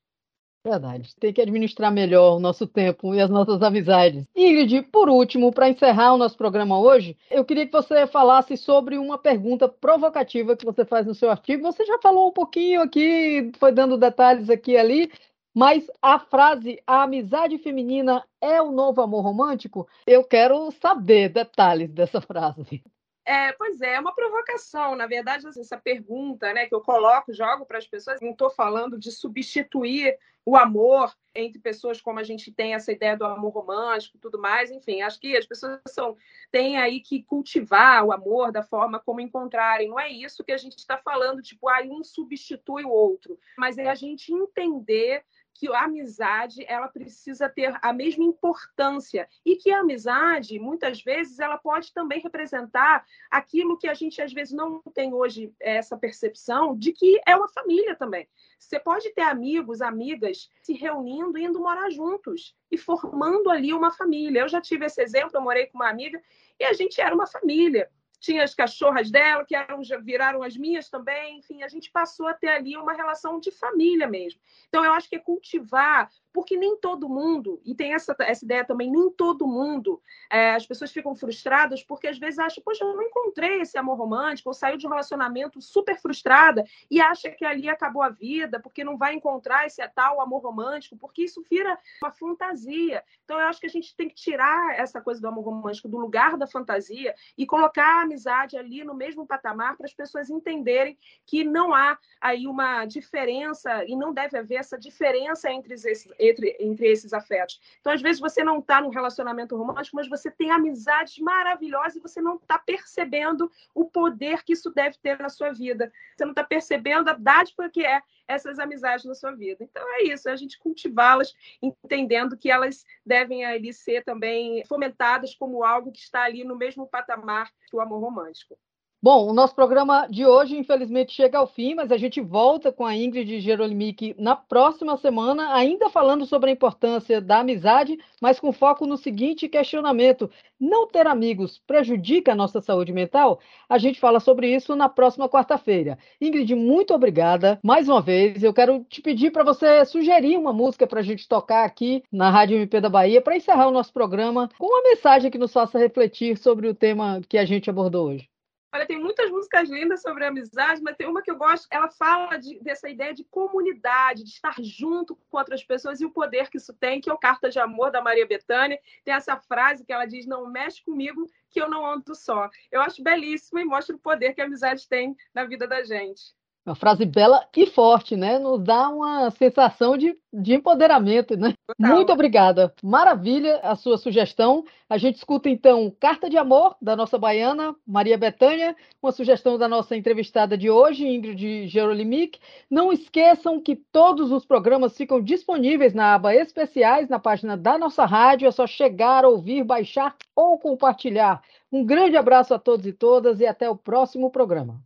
Verdade. 0.64 1.14
Tem 1.18 1.32
que 1.32 1.40
administrar 1.40 1.92
melhor 1.92 2.36
o 2.36 2.40
nosso 2.40 2.64
tempo 2.64 3.12
e 3.12 3.20
as 3.20 3.28
nossas 3.28 3.60
amizades. 3.60 4.24
Ingrid, 4.36 4.82
por 4.92 5.08
último, 5.08 5.52
para 5.52 5.68
encerrar 5.68 6.14
o 6.14 6.16
nosso 6.16 6.36
programa 6.36 6.78
hoje, 6.78 7.16
eu 7.28 7.44
queria 7.44 7.66
que 7.66 7.72
você 7.72 8.06
falasse 8.06 8.56
sobre 8.56 8.98
uma 8.98 9.18
pergunta 9.18 9.68
provocativa 9.68 10.56
que 10.56 10.64
você 10.64 10.84
faz 10.84 11.06
no 11.06 11.14
seu 11.14 11.28
artigo. 11.28 11.62
Você 11.64 11.84
já 11.84 11.98
falou 11.98 12.28
um 12.28 12.32
pouquinho 12.32 12.82
aqui, 12.82 13.50
foi 13.58 13.72
dando 13.72 13.96
detalhes 13.96 14.48
aqui 14.48 14.72
e 14.72 14.76
ali, 14.76 15.12
mas 15.56 15.90
a 16.02 16.18
frase 16.18 16.82
a 16.86 17.04
amizade 17.04 17.56
feminina 17.56 18.22
é 18.42 18.60
o 18.60 18.70
novo 18.70 19.00
amor 19.00 19.22
romântico, 19.22 19.88
eu 20.06 20.22
quero 20.22 20.70
saber 20.70 21.30
detalhes 21.30 21.90
dessa 21.90 22.20
frase. 22.20 22.84
É, 23.24 23.52
pois 23.52 23.80
é, 23.80 23.94
é 23.94 24.00
uma 24.00 24.14
provocação. 24.14 24.94
Na 24.94 25.06
verdade, 25.06 25.48
essa 25.48 25.78
pergunta 25.78 26.52
né, 26.52 26.66
que 26.66 26.74
eu 26.74 26.82
coloco, 26.82 27.32
jogo 27.32 27.64
para 27.64 27.78
as 27.78 27.86
pessoas, 27.86 28.20
não 28.20 28.32
estou 28.32 28.50
falando 28.50 28.98
de 28.98 29.10
substituir 29.10 30.18
o 30.44 30.56
amor 30.56 31.12
entre 31.34 31.58
pessoas 31.58 32.00
como 32.00 32.20
a 32.20 32.22
gente 32.22 32.52
tem 32.52 32.72
essa 32.74 32.92
ideia 32.92 33.16
do 33.16 33.24
amor 33.24 33.52
romântico 33.52 34.16
e 34.16 34.20
tudo 34.20 34.38
mais. 34.38 34.70
Enfim, 34.70 35.02
acho 35.02 35.18
que 35.18 35.36
as 35.36 35.44
pessoas 35.44 35.80
são, 35.88 36.16
têm 36.52 36.76
aí 36.76 37.00
que 37.00 37.24
cultivar 37.24 38.04
o 38.04 38.12
amor 38.12 38.52
da 38.52 38.62
forma 38.62 39.00
como 39.00 39.20
encontrarem. 39.20 39.88
Não 39.88 39.98
é 39.98 40.08
isso 40.08 40.44
que 40.44 40.52
a 40.52 40.56
gente 40.56 40.76
está 40.76 40.96
falando, 40.98 41.42
tipo, 41.42 41.68
ah, 41.68 41.82
um 41.82 42.04
substitui 42.04 42.84
o 42.84 42.90
outro. 42.90 43.36
Mas 43.58 43.76
é 43.76 43.88
a 43.88 43.94
gente 43.96 44.32
entender 44.32 45.24
que 45.56 45.72
a 45.72 45.84
amizade 45.84 46.64
ela 46.68 46.88
precisa 46.88 47.48
ter 47.48 47.76
a 47.80 47.92
mesma 47.92 48.24
importância 48.24 49.28
e 49.44 49.56
que 49.56 49.70
a 49.70 49.80
amizade 49.80 50.58
muitas 50.58 51.02
vezes 51.02 51.38
ela 51.38 51.56
pode 51.56 51.92
também 51.92 52.20
representar 52.20 53.04
aquilo 53.30 53.78
que 53.78 53.88
a 53.88 53.94
gente 53.94 54.20
às 54.20 54.32
vezes 54.32 54.52
não 54.52 54.82
tem 54.94 55.14
hoje 55.14 55.52
essa 55.58 55.96
percepção 55.96 56.76
de 56.76 56.92
que 56.92 57.20
é 57.26 57.34
uma 57.34 57.48
família 57.48 57.96
também. 57.96 58.28
Você 58.58 58.78
pode 58.78 59.10
ter 59.10 59.22
amigos, 59.22 59.80
amigas 59.80 60.50
se 60.62 60.72
reunindo, 60.72 61.38
indo 61.38 61.60
morar 61.60 61.90
juntos 61.90 62.54
e 62.70 62.76
formando 62.76 63.50
ali 63.50 63.72
uma 63.72 63.90
família. 63.90 64.40
Eu 64.40 64.48
já 64.48 64.60
tive 64.60 64.86
esse 64.86 65.02
exemplo, 65.02 65.32
eu 65.34 65.40
morei 65.40 65.66
com 65.66 65.78
uma 65.78 65.88
amiga 65.88 66.20
e 66.58 66.64
a 66.64 66.72
gente 66.72 67.00
era 67.00 67.14
uma 67.14 67.26
família 67.26 67.90
tinha 68.18 68.42
as 68.42 68.54
cachorras 68.54 69.10
dela, 69.10 69.44
que 69.44 69.54
eram, 69.54 69.80
viraram 70.02 70.42
as 70.42 70.56
minhas 70.56 70.88
também, 70.88 71.38
enfim, 71.38 71.62
a 71.62 71.68
gente 71.68 71.90
passou 71.90 72.26
a 72.26 72.34
ter 72.34 72.48
ali 72.48 72.76
uma 72.76 72.92
relação 72.92 73.38
de 73.38 73.50
família 73.50 74.06
mesmo. 74.06 74.40
Então, 74.68 74.84
eu 74.84 74.92
acho 74.92 75.08
que 75.08 75.16
é 75.16 75.20
cultivar 75.20 76.10
porque 76.36 76.54
nem 76.54 76.76
todo 76.76 77.08
mundo, 77.08 77.62
e 77.64 77.74
tem 77.74 77.94
essa, 77.94 78.14
essa 78.20 78.44
ideia 78.44 78.62
também, 78.62 78.90
nem 78.90 79.10
todo 79.10 79.46
mundo, 79.46 80.02
é, 80.30 80.54
as 80.54 80.66
pessoas 80.66 80.92
ficam 80.92 81.14
frustradas 81.14 81.82
porque 81.82 82.08
às 82.08 82.18
vezes 82.18 82.38
acham, 82.38 82.62
poxa, 82.62 82.84
eu 82.84 82.94
não 82.94 83.02
encontrei 83.02 83.62
esse 83.62 83.78
amor 83.78 83.96
romântico, 83.96 84.50
ou 84.50 84.52
saiu 84.52 84.76
de 84.76 84.86
um 84.86 84.90
relacionamento 84.90 85.62
super 85.62 85.98
frustrada 85.98 86.62
e 86.90 87.00
acha 87.00 87.30
que 87.30 87.42
ali 87.42 87.70
acabou 87.70 88.02
a 88.02 88.10
vida, 88.10 88.60
porque 88.60 88.84
não 88.84 88.98
vai 88.98 89.14
encontrar 89.14 89.64
esse 89.64 89.80
tal 89.94 90.20
amor 90.20 90.42
romântico, 90.42 90.94
porque 90.98 91.24
isso 91.24 91.42
vira 91.50 91.78
uma 92.02 92.10
fantasia. 92.10 93.02
Então, 93.24 93.40
eu 93.40 93.46
acho 93.46 93.58
que 93.58 93.66
a 93.66 93.70
gente 93.70 93.96
tem 93.96 94.06
que 94.06 94.14
tirar 94.14 94.78
essa 94.78 95.00
coisa 95.00 95.18
do 95.18 95.28
amor 95.28 95.42
romântico 95.42 95.88
do 95.88 95.96
lugar 95.96 96.36
da 96.36 96.46
fantasia 96.46 97.14
e 97.38 97.46
colocar 97.46 98.00
a 98.00 98.02
amizade 98.02 98.58
ali 98.58 98.84
no 98.84 98.92
mesmo 98.92 99.26
patamar 99.26 99.74
para 99.74 99.86
as 99.86 99.94
pessoas 99.94 100.28
entenderem 100.28 100.98
que 101.24 101.44
não 101.44 101.74
há 101.74 101.96
aí 102.20 102.46
uma 102.46 102.84
diferença 102.84 103.86
e 103.86 103.96
não 103.96 104.12
deve 104.12 104.36
haver 104.36 104.56
essa 104.56 104.78
diferença 104.78 105.50
entre 105.50 105.72
esses 105.72 106.06
entre, 106.28 106.56
entre 106.60 106.86
esses 106.88 107.12
afetos. 107.12 107.60
Então, 107.80 107.92
às 107.92 108.02
vezes, 108.02 108.20
você 108.20 108.42
não 108.42 108.58
está 108.58 108.80
num 108.80 108.88
relacionamento 108.88 109.56
romântico, 109.56 109.96
mas 109.96 110.08
você 110.08 110.30
tem 110.30 110.50
amizades 110.50 111.18
maravilhosas 111.18 111.96
e 111.96 112.00
você 112.00 112.20
não 112.20 112.36
está 112.36 112.58
percebendo 112.58 113.50
o 113.74 113.84
poder 113.84 114.42
que 114.44 114.52
isso 114.52 114.70
deve 114.70 114.96
ter 114.98 115.18
na 115.18 115.28
sua 115.28 115.52
vida. 115.52 115.92
Você 116.16 116.24
não 116.24 116.32
está 116.32 116.44
percebendo 116.44 117.08
a 117.08 117.14
dádiva 117.14 117.68
que 117.68 117.84
é 117.84 118.02
essas 118.28 118.58
amizades 118.58 119.04
na 119.04 119.14
sua 119.14 119.32
vida. 119.32 119.62
Então, 119.62 119.82
é 119.94 120.04
isso, 120.04 120.28
é 120.28 120.32
a 120.32 120.36
gente 120.36 120.58
cultivá-las, 120.58 121.34
entendendo 121.62 122.36
que 122.36 122.50
elas 122.50 122.84
devem 123.04 123.44
ali 123.44 123.72
ser 123.72 124.04
também 124.04 124.64
fomentadas 124.66 125.34
como 125.34 125.64
algo 125.64 125.92
que 125.92 126.00
está 126.00 126.24
ali 126.24 126.44
no 126.44 126.56
mesmo 126.56 126.86
patamar 126.86 127.50
que 127.68 127.76
o 127.76 127.80
amor 127.80 128.00
romântico. 128.00 128.58
Bom, 129.02 129.28
o 129.28 129.32
nosso 129.34 129.54
programa 129.54 130.06
de 130.08 130.24
hoje, 130.26 130.56
infelizmente, 130.56 131.12
chega 131.12 131.38
ao 131.38 131.46
fim, 131.46 131.74
mas 131.74 131.92
a 131.92 131.98
gente 131.98 132.20
volta 132.20 132.72
com 132.72 132.84
a 132.84 132.96
Ingrid 132.96 133.40
Gerolimic 133.40 134.16
na 134.18 134.34
próxima 134.34 134.96
semana, 134.96 135.54
ainda 135.54 135.90
falando 135.90 136.24
sobre 136.24 136.50
a 136.50 136.52
importância 136.54 137.20
da 137.20 137.40
amizade, 137.40 137.98
mas 138.22 138.40
com 138.40 138.52
foco 138.52 138.86
no 138.86 138.96
seguinte 138.96 139.48
questionamento: 139.50 140.30
não 140.58 140.88
ter 140.88 141.06
amigos 141.06 141.58
prejudica 141.66 142.32
a 142.32 142.34
nossa 142.34 142.60
saúde 142.60 142.90
mental? 142.90 143.38
A 143.68 143.76
gente 143.76 144.00
fala 144.00 144.18
sobre 144.18 144.52
isso 144.52 144.74
na 144.74 144.88
próxima 144.88 145.28
quarta-feira. 145.28 145.98
Ingrid, 146.18 146.54
muito 146.54 146.94
obrigada. 146.94 147.60
Mais 147.62 147.88
uma 147.88 148.00
vez, 148.00 148.42
eu 148.42 148.52
quero 148.54 148.82
te 148.88 149.02
pedir 149.02 149.30
para 149.30 149.44
você 149.44 149.84
sugerir 149.84 150.38
uma 150.38 150.54
música 150.54 150.86
para 150.86 151.00
a 151.00 151.04
gente 151.04 151.28
tocar 151.28 151.64
aqui 151.64 152.02
na 152.10 152.30
Rádio 152.30 152.56
MP 152.56 152.80
da 152.80 152.88
Bahia 152.88 153.20
para 153.20 153.36
encerrar 153.36 153.68
o 153.68 153.72
nosso 153.72 153.92
programa 153.92 154.48
com 154.58 154.66
uma 154.66 154.82
mensagem 154.82 155.30
que 155.30 155.38
nos 155.38 155.52
faça 155.52 155.78
refletir 155.78 156.38
sobre 156.38 156.66
o 156.66 156.74
tema 156.74 157.20
que 157.28 157.36
a 157.36 157.44
gente 157.44 157.68
abordou 157.68 158.08
hoje. 158.08 158.35
Olha, 158.72 158.86
tem 158.86 158.98
muitas 158.98 159.30
músicas 159.30 159.68
lindas 159.68 160.02
sobre 160.02 160.24
amizade, 160.24 160.82
mas 160.82 160.96
tem 160.96 161.08
uma 161.08 161.22
que 161.22 161.30
eu 161.30 161.36
gosto. 161.36 161.66
Ela 161.70 161.88
fala 161.88 162.36
de, 162.36 162.58
dessa 162.60 162.88
ideia 162.88 163.14
de 163.14 163.24
comunidade, 163.24 164.24
de 164.24 164.30
estar 164.30 164.54
junto 164.60 165.16
com 165.16 165.38
outras 165.38 165.64
pessoas 165.64 166.00
e 166.00 166.04
o 166.04 166.10
poder 166.10 166.50
que 166.50 166.58
isso 166.58 166.74
tem, 166.74 167.00
que 167.00 167.08
é 167.08 167.12
o 167.12 167.18
Carta 167.18 167.48
de 167.48 167.58
Amor 167.58 167.90
da 167.90 168.02
Maria 168.02 168.26
Bethânia. 168.26 168.78
Tem 169.04 169.14
essa 169.14 169.36
frase 169.36 169.84
que 169.84 169.92
ela 169.92 170.04
diz: 170.04 170.26
Não 170.26 170.50
mexe 170.50 170.84
comigo, 170.84 171.26
que 171.48 171.60
eu 171.60 171.70
não 171.70 171.86
ando 171.86 172.14
só. 172.14 172.50
Eu 172.70 172.80
acho 172.80 173.02
belíssimo 173.02 173.58
e 173.58 173.64
mostra 173.64 173.94
o 173.94 173.98
poder 173.98 174.34
que 174.34 174.40
a 174.40 174.44
amizade 174.44 174.88
tem 174.88 175.16
na 175.32 175.44
vida 175.44 175.66
da 175.66 175.82
gente. 175.82 176.34
Uma 176.66 176.74
frase 176.74 177.04
bela 177.04 177.46
e 177.56 177.64
forte, 177.64 178.16
né? 178.16 178.40
Nos 178.40 178.60
dá 178.60 178.88
uma 178.88 179.30
sensação 179.30 179.96
de, 179.96 180.18
de 180.32 180.54
empoderamento, 180.54 181.36
né? 181.36 181.54
Total. 181.64 181.94
Muito 181.94 182.12
obrigada. 182.12 182.74
Maravilha 182.82 183.60
a 183.62 183.76
sua 183.76 183.96
sugestão. 183.96 184.64
A 184.90 184.98
gente 184.98 185.14
escuta 185.14 185.48
então 185.48 185.94
Carta 186.00 186.28
de 186.28 186.36
Amor, 186.36 186.74
da 186.82 186.96
nossa 186.96 187.16
baiana, 187.16 187.72
Maria 187.86 188.18
Betânia, 188.18 188.74
uma 189.00 189.12
sugestão 189.12 189.56
da 189.56 189.68
nossa 189.68 189.96
entrevistada 189.96 190.58
de 190.58 190.68
hoje, 190.68 191.06
Ingrid 191.06 191.68
Gerolimic. 191.68 192.40
Não 192.68 192.92
esqueçam 192.92 193.60
que 193.60 193.76
todos 193.76 194.32
os 194.32 194.44
programas 194.44 194.96
ficam 194.96 195.22
disponíveis 195.22 195.94
na 195.94 196.14
aba 196.14 196.34
Especiais, 196.34 197.08
na 197.08 197.20
página 197.20 197.56
da 197.56 197.78
nossa 197.78 198.04
rádio. 198.04 198.48
É 198.48 198.50
só 198.50 198.66
chegar, 198.66 199.24
ouvir, 199.24 199.62
baixar 199.62 200.16
ou 200.34 200.58
compartilhar. 200.58 201.40
Um 201.70 201.86
grande 201.86 202.16
abraço 202.16 202.52
a 202.52 202.58
todos 202.58 202.86
e 202.86 202.92
todas 202.92 203.38
e 203.38 203.46
até 203.46 203.70
o 203.70 203.76
próximo 203.76 204.32
programa. 204.32 204.82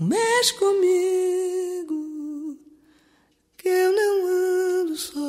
Não 0.00 0.08
mexe 0.08 0.54
comigo, 0.54 1.94
que 3.56 3.68
eu 3.68 3.92
não 3.92 4.26
ando 4.26 4.96
só. 4.96 5.20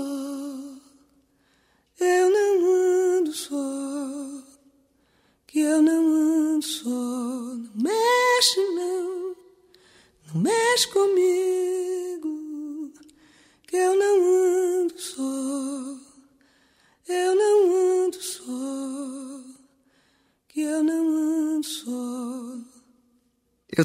Eu 2.00 2.30
não 2.32 2.66
ando 2.66 3.32
só, 3.32 4.44
que 5.46 5.60
eu 5.60 5.84
não 5.84 6.08
ando 6.08 6.66
só. 6.66 6.90
Não 6.90 7.72
mexe, 7.76 8.60
não, 8.74 9.36
não 10.34 10.42
mexe 10.42 10.88
comigo, 10.88 11.45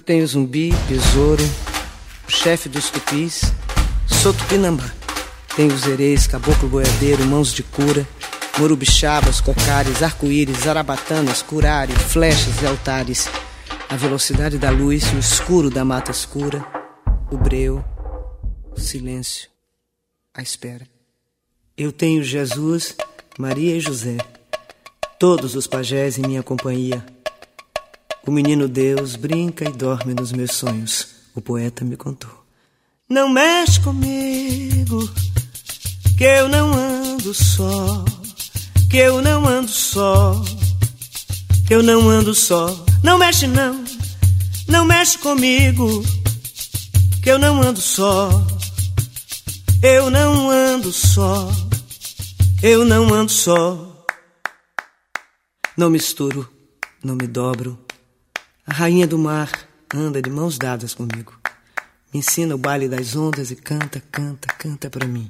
Eu 0.01 0.05
tenho 0.05 0.27
zumbi, 0.27 0.73
besouro, 0.89 1.45
o 2.27 2.33
chefe 2.33 2.71
dos 2.71 2.89
tupis, 2.89 3.53
sou 4.07 4.33
tupinambá. 4.33 4.91
Tenho 5.55 5.75
os 5.75 6.27
caboclo 6.27 6.71
boiadeiro, 6.71 7.23
mãos 7.27 7.53
de 7.53 7.63
cura, 7.63 8.09
morubixabas, 8.59 9.43
cocares, 9.43 10.03
arco-íris, 10.03 10.67
arabatanas, 10.67 11.43
curare, 11.43 11.93
flechas 11.93 12.63
e 12.63 12.67
altares. 12.67 13.29
A 13.91 13.97
velocidade 13.97 14.57
da 14.57 14.71
luz, 14.71 15.05
o 15.13 15.19
escuro 15.19 15.69
da 15.69 15.85
mata 15.85 16.11
escura, 16.11 16.65
o 17.31 17.37
breu, 17.37 17.85
o 18.75 18.81
silêncio, 18.81 19.51
a 20.33 20.41
espera. 20.41 20.89
Eu 21.77 21.93
tenho 21.93 22.25
Jesus, 22.25 22.97
Maria 23.39 23.77
e 23.77 23.81
José, 23.81 24.17
todos 25.19 25.55
os 25.55 25.67
pajés 25.67 26.17
em 26.17 26.23
minha 26.23 26.43
companhia 26.43 27.05
o 28.27 28.31
menino 28.31 28.69
Deus 28.69 29.17
brinca 29.17 29.65
e 29.65 29.73
dorme 29.73 30.15
nos 30.15 30.33
meus 30.33 30.53
sonhos, 30.53 31.09
o 31.35 31.41
poeta 31.41 31.85
me 31.85 31.97
contou. 31.97 32.45
Não 33.09 33.29
mexe 33.29 33.81
comigo, 33.81 35.11
que 36.17 36.25
eu 36.25 36.49
não 36.49 36.73
ando 36.73 37.33
só, 37.33 38.05
que 38.91 38.99
eu 38.99 39.23
não 39.23 39.49
ando 39.49 39.71
só, 39.71 40.41
que 41.67 41.75
eu 41.75 41.83
não 41.83 42.09
ando 42.09 42.35
só. 42.35 42.85
Não 43.03 43.19
mexe 43.19 43.47
não, 43.47 43.83
não 44.69 44.85
mexe 44.85 45.19
comigo, 45.19 46.05
que 47.23 47.31
eu 47.31 47.39
não 47.39 47.63
ando 47.63 47.81
só. 47.81 48.31
Eu 49.83 50.11
não 50.11 50.51
ando 50.51 50.93
só, 50.93 51.51
eu 52.63 52.85
não 52.85 53.13
ando 53.15 53.33
só. 53.33 54.05
Não 55.75 55.89
misturo, 55.89 56.47
não 57.03 57.17
me 57.17 57.27
dobro 57.27 57.79
a 58.71 58.73
rainha 58.73 59.05
do 59.05 59.19
mar 59.19 59.51
anda 59.93 60.23
de 60.23 60.31
mãos 60.31 60.57
dadas 60.57 60.95
comigo. 60.95 61.37
Me 62.15 62.21
ensina 62.21 62.55
o 62.55 62.59
baile 62.59 62.89
das 62.89 63.17
ondas 63.17 63.51
e 63.51 63.57
canta, 63.57 64.01
canta, 64.13 64.47
canta 64.55 64.89
para 64.89 65.09
mim. 65.09 65.29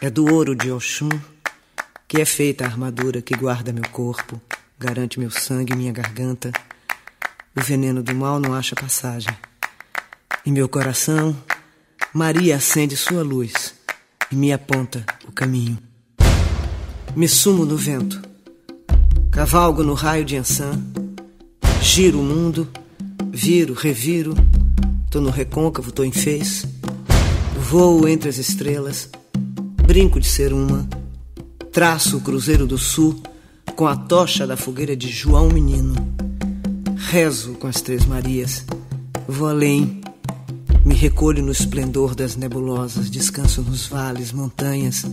É 0.00 0.08
do 0.08 0.24
ouro 0.32 0.56
de 0.56 0.70
Oxum 0.70 1.10
que 2.08 2.18
é 2.18 2.24
feita 2.24 2.64
a 2.64 2.66
armadura 2.66 3.20
que 3.20 3.36
guarda 3.36 3.74
meu 3.74 3.86
corpo, 3.90 4.40
garante 4.78 5.20
meu 5.20 5.30
sangue 5.30 5.74
e 5.74 5.76
minha 5.76 5.92
garganta. 5.92 6.50
O 7.54 7.60
veneno 7.60 8.02
do 8.02 8.14
mal 8.14 8.40
não 8.40 8.54
acha 8.54 8.74
passagem. 8.74 9.36
Em 10.46 10.50
meu 10.50 10.66
coração, 10.66 11.36
Maria 12.14 12.56
acende 12.56 12.96
sua 12.96 13.22
luz 13.22 13.74
e 14.32 14.34
me 14.34 14.50
aponta 14.50 15.04
o 15.26 15.32
caminho. 15.32 15.76
Me 17.14 17.28
sumo 17.28 17.66
no 17.66 17.76
vento, 17.76 18.22
cavalgo 19.30 19.82
no 19.82 19.92
raio 19.92 20.24
de 20.24 20.36
Ansan 20.36 21.07
Giro 21.80 22.20
o 22.20 22.22
mundo, 22.22 22.68
viro, 23.30 23.72
reviro, 23.72 24.34
tô 25.10 25.20
no 25.20 25.30
recôncavo, 25.30 25.92
tô 25.92 26.04
em 26.04 26.12
fez. 26.12 26.66
Voo 27.70 28.06
entre 28.08 28.28
as 28.28 28.36
estrelas, 28.36 29.08
brinco 29.86 30.20
de 30.20 30.26
ser 30.26 30.52
uma. 30.52 30.88
Traço 31.72 32.16
o 32.16 32.20
Cruzeiro 32.20 32.66
do 32.66 32.76
Sul 32.76 33.22
com 33.76 33.86
a 33.86 33.96
tocha 33.96 34.46
da 34.46 34.56
fogueira 34.56 34.96
de 34.96 35.08
João 35.08 35.48
Menino. 35.48 35.94
Rezo 36.96 37.52
com 37.52 37.66
as 37.66 37.80
Três 37.80 38.04
Marias, 38.04 38.64
vou 39.26 39.48
além. 39.48 40.00
Me 40.84 40.94
recolho 40.94 41.42
no 41.42 41.52
esplendor 41.52 42.14
das 42.14 42.34
nebulosas, 42.34 43.10
descanso 43.10 43.62
nos 43.62 43.86
vales, 43.86 44.32
montanhas. 44.32 45.04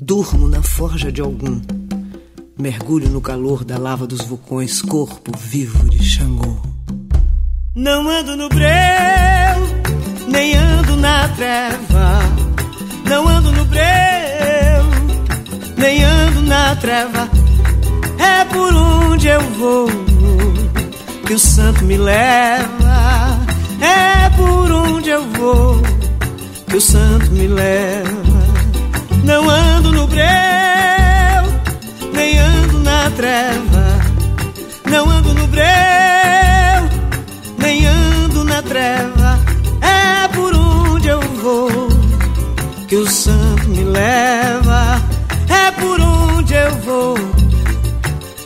Durmo 0.00 0.48
na 0.48 0.62
forja 0.62 1.12
de 1.12 1.20
algum 1.20 1.60
Mergulho 2.58 3.08
no 3.08 3.20
calor 3.20 3.64
da 3.64 3.78
lava 3.78 4.06
dos 4.06 4.20
vulcões, 4.20 4.82
corpo 4.82 5.32
vivo 5.36 5.88
de 5.88 6.04
Xangô. 6.04 6.58
Não 7.74 8.08
ando 8.08 8.36
no 8.36 8.48
breu, 8.50 8.68
nem 10.28 10.54
ando 10.54 10.96
na 10.96 11.28
treva. 11.28 12.20
Não 13.08 13.26
ando 13.26 13.52
no 13.52 13.64
breu, 13.64 13.82
nem 15.78 16.04
ando 16.04 16.42
na 16.42 16.76
treva. 16.76 17.28
É 18.18 18.44
por 18.44 18.74
onde 18.74 19.28
eu 19.28 19.40
vou 19.58 19.88
que 21.26 21.32
o 21.32 21.38
santo 21.38 21.84
me 21.84 21.96
leva. 21.96 23.40
É 23.80 24.28
por 24.36 24.70
onde 24.70 25.08
eu 25.08 25.26
vou 25.30 25.82
que 26.68 26.76
o 26.76 26.80
santo 26.80 27.30
me 27.30 27.48
leva. 27.48 28.12
Não 29.24 29.48
ando 29.48 29.90
no 29.90 30.06
breu 30.06 30.71
treva, 33.12 33.98
não 34.90 35.08
ando 35.10 35.34
no 35.34 35.46
breu, 35.46 35.64
nem 37.58 37.86
ando 37.86 38.44
na 38.44 38.62
treva. 38.62 39.38
É 39.80 40.28
por 40.28 40.54
onde 40.54 41.08
eu 41.08 41.20
vou 41.20 41.88
que 42.88 42.96
o 42.96 43.08
santo 43.08 43.68
me 43.68 43.84
leva. 43.84 45.02
É 45.48 45.70
por 45.72 46.00
onde 46.00 46.54
eu 46.54 46.74
vou 46.80 47.16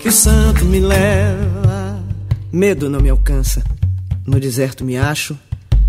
que 0.01 0.09
o 0.09 0.13
santo 0.13 0.65
me 0.65 0.81
leva. 0.81 2.03
Medo 2.53 2.89
não 2.89 3.01
me 3.01 3.11
alcança, 3.11 3.63
no 4.27 4.41
deserto 4.41 4.85
me 4.85 4.97
acho, 4.97 5.37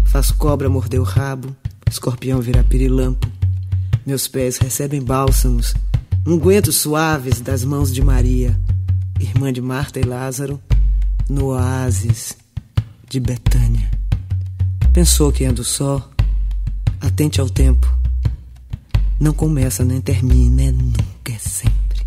faço 0.06 0.36
cobra 0.36 0.70
morder 0.70 1.00
o 1.00 1.04
rabo, 1.04 1.56
escorpião 1.90 2.42
virar 2.42 2.64
pirilampo. 2.64 3.28
Meus 4.06 4.28
pés 4.28 4.58
recebem 4.58 5.02
bálsamos 5.02 5.74
ungüentos 6.28 6.76
suaves 6.76 7.40
das 7.40 7.64
mãos 7.64 7.94
de 7.94 8.04
Maria, 8.04 8.60
irmã 9.20 9.52
de 9.52 9.62
Marta 9.62 10.00
e 10.00 10.04
Lázaro, 10.04 10.62
no 11.30 11.48
oásis 11.48 12.38
de 13.10 13.20
Betânia. 13.20 13.90
Pensou 14.94 15.32
que 15.32 15.46
ando 15.46 15.64
só, 15.64 16.10
atente 17.00 17.40
ao 17.40 17.50
tempo. 17.50 17.92
Não 19.20 19.34
começa 19.34 19.84
nem 19.84 20.00
termina, 20.00 20.64
é 20.64 20.72
nunca, 20.72 21.32
é 21.32 21.38
sempre. 21.38 22.02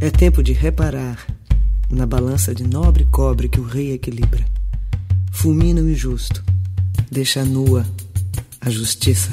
É 0.00 0.10
tempo 0.10 0.42
de 0.42 0.52
reparar 0.52 1.26
na 1.90 2.06
balança 2.06 2.54
de 2.54 2.64
nobre 2.64 3.06
cobre 3.10 3.48
que 3.48 3.60
o 3.60 3.64
rei 3.64 3.92
equilibra. 3.92 4.44
Fulmina 5.32 5.80
o 5.80 5.90
injusto, 5.90 6.44
deixa 7.10 7.44
nua 7.44 7.86
a 8.60 8.70
justiça. 8.70 9.30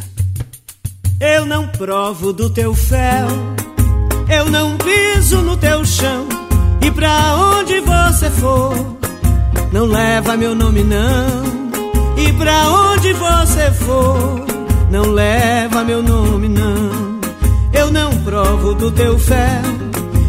Eu 1.20 1.46
não 1.46 1.68
provo 1.70 2.34
do 2.34 2.50
teu 2.50 2.74
fel, 2.74 3.28
eu 4.30 4.50
não 4.50 4.78
piso 4.78 5.42
no 5.42 5.58
teu 5.58 5.86
chão, 5.86 6.28
e 6.86 6.92
pra 6.92 7.36
onde 7.36 7.80
você 7.80 8.30
for, 8.30 8.74
não 9.72 9.86
leva 9.86 10.38
meu 10.38 10.54
nome 10.54 10.84
não. 10.84 11.66
E 12.16 12.32
pra 12.34 12.70
onde 12.70 13.12
você 13.14 13.72
for, 13.72 14.46
não 14.92 15.12
leva 15.12 15.84
meu 15.84 16.04
nome 16.04 16.48
não. 16.48 17.20
Eu 17.74 17.92
não 17.92 18.16
provo 18.24 18.76
do 18.76 18.92
teu 18.92 19.18
fel, 19.18 19.64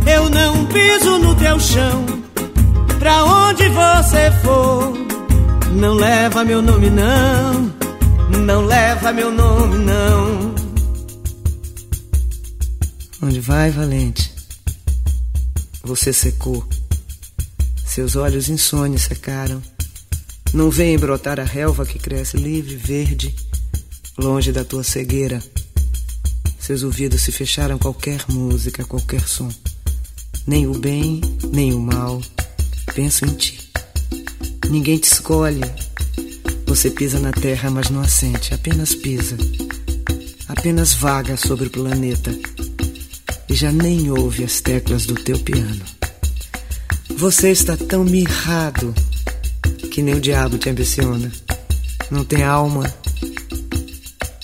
eu 0.07 0.31
não 0.31 0.65
piso 0.67 1.19
no 1.19 1.35
teu 1.35 1.61
chão. 1.61 2.07
Pra 2.99 3.25
onde 3.25 3.69
você 3.69 4.31
for, 4.43 4.95
não 5.73 5.93
leva 5.93 6.43
meu 6.43 6.63
nome 6.63 6.89
não. 6.89 7.71
Não 8.47 8.65
leva 8.65 9.13
meu 9.13 9.31
nome 9.31 9.77
não. 9.79 10.55
Onde 13.23 13.41
vai, 13.41 13.71
valente? 13.71 14.36
Você 15.87 16.13
secou. 16.13 16.67
Seus 17.87 18.17
olhos 18.17 18.49
insônios 18.49 19.03
secaram. 19.03 19.63
Não 20.53 20.69
vem 20.69 20.99
brotar 20.99 21.39
a 21.39 21.45
relva 21.45 21.87
que 21.87 21.97
cresce 21.97 22.37
livre, 22.37 22.75
verde, 22.75 23.33
longe 24.19 24.51
da 24.51 24.65
tua 24.65 24.83
cegueira. 24.83 25.41
Seus 26.59 26.83
ouvidos 26.83 27.23
se 27.23 27.31
fecharam 27.31 27.79
qualquer 27.79 28.21
música, 28.29 28.85
qualquer 28.85 29.29
som. 29.29 29.49
Nem 30.45 30.67
o 30.67 30.77
bem, 30.77 31.21
nem 31.53 31.73
o 31.73 31.79
mal. 31.79 32.21
Penso 32.93 33.25
em 33.25 33.35
ti. 33.35 33.71
Ninguém 34.69 34.99
te 34.99 35.13
escolhe. 35.13 35.61
Você 36.67 36.91
pisa 36.91 37.21
na 37.21 37.31
terra, 37.31 37.71
mas 37.71 37.91
não 37.91 38.01
assente, 38.01 38.53
apenas 38.53 38.93
pisa. 38.93 39.37
Apenas 40.49 40.95
vaga 40.95 41.37
sobre 41.37 41.69
o 41.69 41.71
planeta. 41.71 42.56
E 43.49 43.55
já 43.55 43.71
nem 43.71 44.11
ouve 44.11 44.45
as 44.45 44.61
teclas 44.61 45.07
do 45.07 45.15
teu 45.15 45.39
piano. 45.39 45.83
Você 47.17 47.51
está 47.51 47.77
tão 47.77 48.05
mirrado 48.05 48.95
que 49.91 50.03
nem 50.03 50.15
o 50.15 50.21
diabo 50.21 50.59
te 50.59 50.69
ambiciona. 50.69 51.33
Não 52.11 52.25
tem 52.25 52.43
alma. 52.43 52.85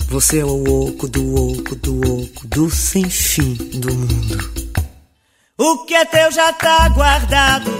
Você 0.07 0.39
é 0.39 0.45
o 0.45 0.63
oco 0.63 1.07
do 1.07 1.35
oco 1.35 1.75
do 1.75 2.21
oco 2.21 2.47
do 2.47 2.69
sem 2.69 3.09
fim 3.09 3.53
do 3.53 3.93
mundo. 3.93 4.73
O 5.57 5.85
que 5.85 5.93
é 5.93 6.05
teu 6.05 6.31
já 6.31 6.51
tá 6.53 6.89
guardado. 6.89 7.71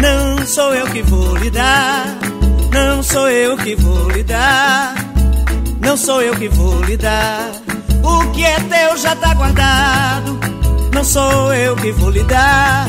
Não 0.00 0.46
sou 0.46 0.74
eu 0.74 0.86
que 0.86 1.02
vou 1.02 1.36
lhe 1.36 1.50
dar. 1.50 2.18
Não 2.72 3.02
sou 3.02 3.28
eu 3.28 3.56
que 3.56 3.74
vou 3.74 4.10
lhe 4.10 4.22
dar. 4.22 4.94
Não 5.80 5.96
sou 5.96 6.22
eu 6.22 6.36
que 6.36 6.48
vou 6.48 6.82
lhe 6.82 6.96
dar. 6.96 7.50
Que 8.38 8.44
é 8.44 8.60
teu 8.60 8.96
já 8.96 9.16
tá 9.16 9.34
guardado. 9.34 10.38
Não 10.94 11.02
sou 11.02 11.52
eu 11.52 11.74
que 11.74 11.90
vou 11.90 12.08
lhe 12.08 12.22
dar. 12.22 12.86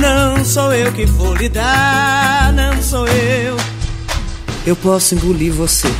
Não 0.00 0.42
sou 0.46 0.72
eu 0.72 0.90
que 0.94 1.04
vou 1.04 1.34
lhe 1.34 1.50
dar, 1.50 2.50
não 2.54 2.82
sou 2.82 3.06
eu. 3.06 3.54
Eu 4.64 4.74
posso 4.74 5.14
engolir 5.14 5.52
você, 5.52 5.92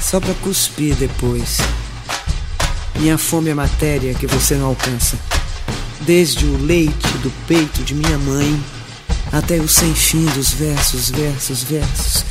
só 0.00 0.20
pra 0.20 0.32
cuspir 0.34 0.94
depois. 0.94 1.58
Minha 3.00 3.18
fome 3.18 3.50
é 3.50 3.54
matéria 3.54 4.14
que 4.14 4.28
você 4.28 4.54
não 4.54 4.66
alcança. 4.66 5.18
Desde 6.02 6.46
o 6.46 6.56
leite 6.64 7.18
do 7.24 7.32
peito 7.48 7.82
de 7.82 7.92
minha 7.92 8.18
mãe 8.18 8.64
até 9.32 9.56
o 9.56 9.66
sem 9.66 9.92
fim 9.96 10.24
dos 10.26 10.52
versos, 10.52 11.10
versos, 11.10 11.64
versos 11.64 12.24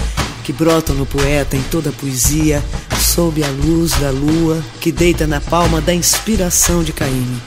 que 0.44 0.52
brotam 0.52 0.96
no 0.96 1.06
poeta 1.06 1.56
em 1.56 1.64
toda 1.64 1.90
a 1.90 1.94
poesia, 1.94 2.64
sob 3.14 3.44
a 3.44 3.48
luz 3.48 3.92
da 4.00 4.10
lua 4.10 4.60
que 4.82 4.92
deita 4.92 5.28
na 5.28 5.40
palma 5.40 5.80
da 5.80 5.94
inspiração 5.94 6.84
de 6.84 6.92
Caíme. 6.92 7.40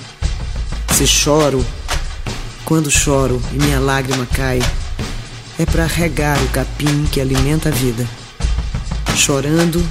Se 0.94 1.08
choro, 1.08 1.66
quando 2.64 2.88
choro 2.88 3.42
e 3.52 3.56
minha 3.56 3.80
lágrima 3.80 4.24
cai, 4.26 4.60
é 5.58 5.66
para 5.66 5.84
regar 5.84 6.40
o 6.40 6.48
capim 6.50 7.04
que 7.10 7.20
alimenta 7.20 7.68
a 7.68 7.72
vida. 7.72 8.06
Chorando, 9.16 9.84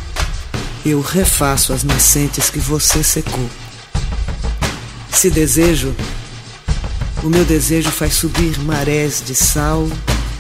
eu 0.86 1.02
refaço 1.02 1.74
as 1.74 1.84
nascentes 1.84 2.50
que 2.50 2.60
você 2.60 3.04
secou. 3.04 3.50
Se 5.12 5.30
desejo, 5.30 5.94
o 7.22 7.28
meu 7.28 7.44
desejo 7.44 7.92
faz 7.92 8.14
subir 8.14 8.58
marés 8.60 9.22
de 9.26 9.36
sal 9.36 9.90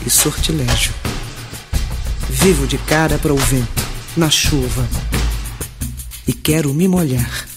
e 0.05 0.09
sortilégio. 0.09 0.93
Vivo 2.29 2.65
de 2.65 2.77
cara 2.77 3.17
para 3.17 3.33
o 3.33 3.38
vento, 3.38 3.83
na 4.15 4.29
chuva, 4.29 4.88
e 6.28 6.34
quero 6.34 6.73
me 6.73 6.88
molhar. 6.88 7.47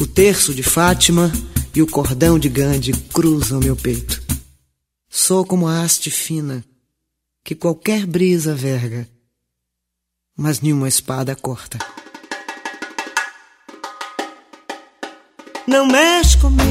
O 0.00 0.06
terço 0.06 0.52
de 0.52 0.62
Fátima 0.62 1.30
e 1.74 1.80
o 1.80 1.86
cordão 1.86 2.38
de 2.38 2.48
Gandhi 2.48 2.92
cruzam 3.12 3.60
meu 3.60 3.76
peito. 3.76 4.22
Sou 5.08 5.44
como 5.44 5.68
a 5.68 5.82
haste 5.82 6.10
fina 6.10 6.64
que 7.44 7.54
qualquer 7.54 8.06
brisa 8.06 8.54
verga, 8.54 9.08
mas 10.36 10.60
nenhuma 10.60 10.88
espada 10.88 11.34
corta. 11.34 11.78
Não 15.66 15.86
mexe 15.86 16.36
comigo, 16.38 16.64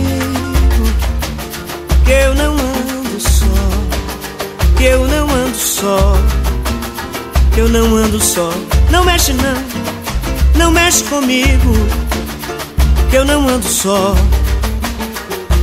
que 2.06 2.12
eu 2.12 2.36
não 2.36 2.54
ando 2.54 3.20
só, 3.20 4.78
que 4.78 4.84
eu 4.84 5.08
não 5.08 5.30
ando 5.30 5.58
só, 5.58 6.14
que 7.54 7.60
eu 7.62 7.70
não 7.70 7.96
ando 7.96 8.20
só. 8.20 8.52
Não 8.92 9.06
mexe 9.06 9.34
não, 9.34 10.01
não 10.56 10.72
mexe 10.72 11.04
comigo, 11.06 11.74
que 13.10 13.16
eu 13.18 13.26
não 13.26 13.48
ando 13.48 13.68
só. 13.68 14.16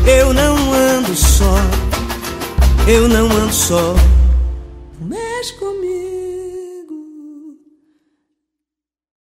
Eu 0.07 0.33
não 0.33 0.73
ando 0.73 1.15
só, 1.15 1.55
eu 2.87 3.09
não 3.09 3.27
ando 3.31 3.53
só. 3.53 3.95